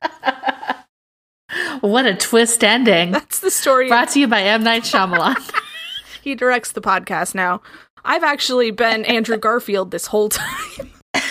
what 1.81 2.05
a 2.05 2.15
twist 2.15 2.63
ending. 2.63 3.11
That's 3.11 3.39
the 3.39 3.51
story. 3.51 3.89
Brought 3.89 4.09
to 4.09 4.19
you 4.19 4.27
by 4.27 4.41
M 4.41 4.63
Night 4.63 4.83
Shyamalan. 4.83 5.51
he 6.23 6.33
directs 6.33 6.71
the 6.71 6.81
podcast 6.81 7.35
now. 7.35 7.61
I've 8.03 8.23
actually 8.23 8.71
been 8.71 9.05
Andrew 9.05 9.37
Garfield 9.37 9.91
this 9.91 10.07
whole 10.07 10.29
time. 10.29 10.91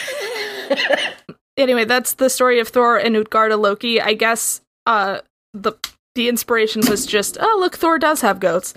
anyway, 1.57 1.85
that's 1.85 2.15
the 2.15 2.31
story 2.31 2.61
of 2.61 2.69
Thor 2.69 2.99
and 2.99 3.17
Utgarda 3.17 3.59
Loki. 3.59 4.01
I 4.01 4.15
guess 4.15 4.61
uh 4.87 5.21
the 5.53 5.73
the 6.15 6.29
inspiration 6.29 6.83
was 6.89 7.07
just, 7.07 7.39
oh 7.41 7.57
look, 7.59 7.77
Thor 7.77 7.99
does 7.99 8.21
have 8.21 8.39
goats. 8.39 8.75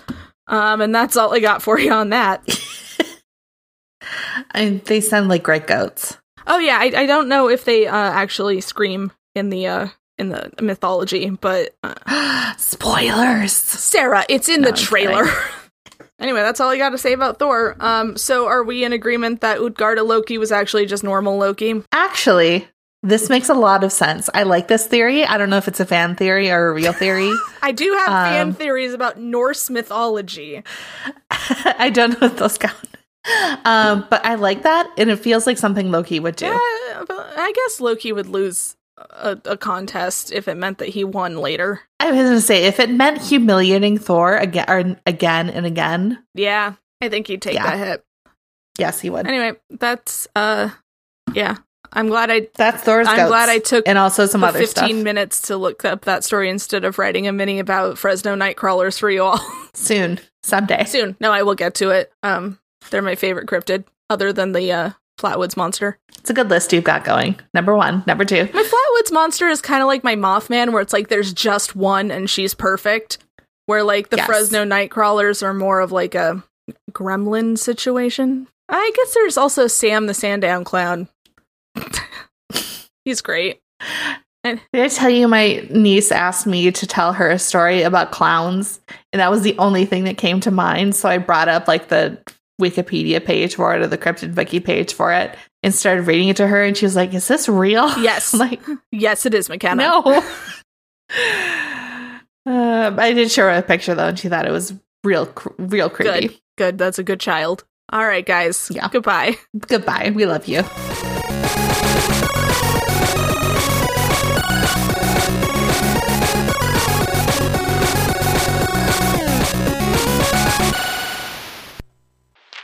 Um, 0.48 0.80
and 0.80 0.94
that's 0.94 1.16
all 1.16 1.34
I 1.34 1.40
got 1.40 1.62
for 1.62 1.78
you 1.78 1.92
on 1.92 2.10
that. 2.10 2.46
and 4.52 4.80
they 4.82 5.00
sound 5.00 5.28
like 5.28 5.42
great 5.42 5.66
goats. 5.66 6.18
Oh 6.46 6.58
yeah, 6.58 6.78
I, 6.78 6.92
I 6.94 7.06
don't 7.06 7.28
know 7.28 7.48
if 7.48 7.64
they 7.64 7.86
uh, 7.86 7.96
actually 7.96 8.60
scream 8.60 9.10
in 9.34 9.50
the 9.50 9.66
uh, 9.66 9.88
in 10.18 10.28
the 10.28 10.50
mythology, 10.60 11.30
but 11.30 11.74
uh, 11.82 12.54
spoilers. 12.56 13.52
Sarah, 13.52 14.24
it's 14.28 14.48
in 14.48 14.62
no, 14.62 14.70
the 14.70 14.76
trailer. 14.76 15.26
anyway, 16.20 16.40
that's 16.40 16.60
all 16.60 16.70
I 16.70 16.78
got 16.78 16.90
to 16.90 16.98
say 16.98 17.12
about 17.12 17.38
Thor. 17.38 17.76
Um, 17.80 18.16
so 18.16 18.46
are 18.46 18.62
we 18.62 18.84
in 18.84 18.92
agreement 18.92 19.40
that 19.40 19.58
Utgarda 19.58 20.06
Loki 20.06 20.38
was 20.38 20.52
actually 20.52 20.86
just 20.86 21.02
normal 21.02 21.36
Loki? 21.36 21.82
Actually, 21.92 22.68
this 23.06 23.28
makes 23.28 23.48
a 23.48 23.54
lot 23.54 23.84
of 23.84 23.92
sense. 23.92 24.28
I 24.34 24.42
like 24.42 24.68
this 24.68 24.86
theory. 24.86 25.24
I 25.24 25.38
don't 25.38 25.50
know 25.50 25.56
if 25.56 25.68
it's 25.68 25.80
a 25.80 25.86
fan 25.86 26.16
theory 26.16 26.50
or 26.50 26.68
a 26.68 26.74
real 26.74 26.92
theory. 26.92 27.30
I 27.62 27.72
do 27.72 27.92
have 27.92 28.08
um, 28.08 28.32
fan 28.32 28.52
theories 28.52 28.92
about 28.92 29.18
Norse 29.18 29.70
mythology. 29.70 30.62
I 31.30 31.90
don't 31.90 32.20
know 32.20 32.26
if 32.26 32.36
those 32.36 32.58
count. 32.58 32.74
Um, 33.64 34.06
but 34.08 34.24
I 34.24 34.36
like 34.36 34.62
that, 34.62 34.88
and 34.96 35.10
it 35.10 35.18
feels 35.18 35.46
like 35.46 35.58
something 35.58 35.90
Loki 35.90 36.20
would 36.20 36.36
do. 36.36 36.46
Yeah, 36.46 36.54
I 36.54 37.52
guess 37.54 37.80
Loki 37.80 38.12
would 38.12 38.28
lose 38.28 38.76
a, 38.96 39.38
a, 39.44 39.56
contest 39.56 40.30
if 40.32 40.46
it 40.46 40.56
meant 40.56 40.78
that 40.78 40.90
he 40.90 41.02
won 41.02 41.36
later. 41.38 41.80
I 41.98 42.12
was 42.12 42.22
going 42.22 42.34
to 42.36 42.40
say 42.40 42.64
if 42.66 42.78
it 42.78 42.88
meant 42.88 43.20
humiliating 43.20 43.98
Thor 43.98 44.36
again, 44.36 45.00
again 45.06 45.50
and 45.50 45.66
again. 45.66 46.22
Yeah, 46.34 46.74
I 47.00 47.08
think 47.08 47.26
he'd 47.26 47.42
take 47.42 47.54
yeah. 47.54 47.64
that 47.64 47.78
hit. 47.78 48.04
Yes, 48.78 49.00
he 49.00 49.10
would. 49.10 49.26
Anyway, 49.26 49.58
that's 49.70 50.28
uh, 50.36 50.70
yeah. 51.34 51.56
I'm 51.92 52.08
glad 52.08 52.30
I. 52.30 52.48
That's 52.56 52.82
Thor's. 52.82 53.06
I'm 53.08 53.16
goats. 53.16 53.28
glad 53.28 53.48
I 53.48 53.58
took 53.58 53.86
and 53.88 53.98
also 53.98 54.26
some 54.26 54.44
other 54.44 54.58
15 54.58 54.88
stuff. 54.88 55.04
minutes 55.04 55.42
to 55.42 55.56
look 55.56 55.84
up 55.84 56.04
that 56.04 56.24
story 56.24 56.50
instead 56.50 56.84
of 56.84 56.98
writing 56.98 57.26
a 57.26 57.32
mini 57.32 57.58
about 57.58 57.98
Fresno 57.98 58.34
Nightcrawlers 58.34 58.98
for 58.98 59.10
you 59.10 59.22
all. 59.22 59.40
Soon, 59.74 60.18
someday. 60.42 60.84
Soon. 60.84 61.16
No, 61.20 61.32
I 61.32 61.42
will 61.42 61.54
get 61.54 61.74
to 61.76 61.90
it. 61.90 62.12
Um, 62.22 62.58
they're 62.90 63.02
my 63.02 63.14
favorite 63.14 63.48
cryptid, 63.48 63.84
other 64.10 64.32
than 64.32 64.52
the 64.52 64.72
uh, 64.72 64.90
Flatwoods 65.18 65.56
monster. 65.56 65.98
It's 66.18 66.30
a 66.30 66.34
good 66.34 66.50
list 66.50 66.72
you've 66.72 66.84
got 66.84 67.04
going. 67.04 67.38
Number 67.54 67.74
one, 67.76 68.02
number 68.06 68.24
two. 68.24 68.48
My 68.52 68.62
Flatwoods 68.62 69.12
monster 69.12 69.48
is 69.48 69.60
kind 69.60 69.82
of 69.82 69.86
like 69.86 70.04
my 70.04 70.14
Mothman, 70.16 70.72
where 70.72 70.82
it's 70.82 70.92
like 70.92 71.08
there's 71.08 71.32
just 71.32 71.76
one 71.76 72.10
and 72.10 72.28
she's 72.28 72.54
perfect. 72.54 73.18
Where 73.66 73.82
like 73.82 74.10
the 74.10 74.18
yes. 74.18 74.26
Fresno 74.26 74.64
Nightcrawlers 74.64 75.42
are 75.42 75.54
more 75.54 75.80
of 75.80 75.90
like 75.92 76.14
a 76.14 76.42
gremlin 76.92 77.58
situation. 77.58 78.48
I 78.68 78.92
guess 78.94 79.14
there's 79.14 79.36
also 79.36 79.66
Sam 79.66 80.06
the 80.06 80.14
Sandown 80.14 80.64
Clown. 80.64 81.08
He's 83.04 83.20
great. 83.20 83.60
Did 84.44 84.60
I 84.74 84.88
tell 84.88 85.10
you 85.10 85.26
my 85.26 85.66
niece 85.70 86.12
asked 86.12 86.46
me 86.46 86.70
to 86.70 86.86
tell 86.86 87.12
her 87.12 87.30
a 87.30 87.38
story 87.38 87.82
about 87.82 88.12
clowns? 88.12 88.80
And 89.12 89.20
that 89.20 89.30
was 89.30 89.42
the 89.42 89.58
only 89.58 89.86
thing 89.86 90.04
that 90.04 90.18
came 90.18 90.40
to 90.40 90.50
mind. 90.50 90.94
So 90.94 91.08
I 91.08 91.18
brought 91.18 91.48
up 91.48 91.66
like 91.66 91.88
the 91.88 92.22
Wikipedia 92.60 93.24
page 93.24 93.56
for 93.56 93.74
it 93.74 93.82
or 93.82 93.86
the 93.86 93.98
Cryptid 93.98 94.36
Wiki 94.36 94.60
page 94.60 94.94
for 94.94 95.12
it 95.12 95.36
and 95.62 95.74
started 95.74 96.02
reading 96.02 96.28
it 96.28 96.36
to 96.36 96.46
her. 96.46 96.62
And 96.62 96.76
she 96.76 96.86
was 96.86 96.96
like, 96.96 97.12
Is 97.12 97.26
this 97.28 97.48
real? 97.48 97.90
Yes. 98.00 98.34
like, 98.34 98.60
yes, 98.92 99.26
it 99.26 99.34
is, 99.34 99.48
McKenna. 99.48 99.82
No. 99.82 100.02
uh, 102.46 102.94
I 102.96 103.12
did 103.14 103.30
show 103.30 103.42
her 103.42 103.50
a 103.50 103.62
picture 103.62 103.94
though, 103.94 104.08
and 104.08 104.18
she 104.18 104.28
thought 104.28 104.46
it 104.46 104.52
was 104.52 104.74
real, 105.02 105.32
real 105.58 105.90
creepy. 105.90 106.28
Good. 106.28 106.40
Good. 106.56 106.78
That's 106.78 106.98
a 106.98 107.04
good 107.04 107.20
child. 107.20 107.64
All 107.90 108.06
right, 108.06 108.26
guys. 108.26 108.70
Yeah. 108.74 108.88
Goodbye. 108.88 109.36
Goodbye. 109.68 110.12
We 110.14 110.26
love 110.26 110.46
you. 110.48 110.62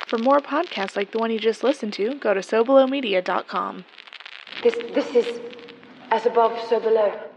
For 0.06 0.18
more 0.18 0.40
podcasts 0.40 0.94
like 0.94 1.12
the 1.12 1.18
one 1.18 1.30
you 1.30 1.38
just 1.38 1.64
listened 1.64 1.94
to, 1.94 2.14
go 2.16 2.35
to 2.35 2.40
SoBelowMedia.com. 2.40 3.85
This, 4.62 4.74
this 4.92 5.14
is 5.14 5.40
as 6.11 6.26
above, 6.26 6.58
so 6.68 6.78
below. 6.80 7.32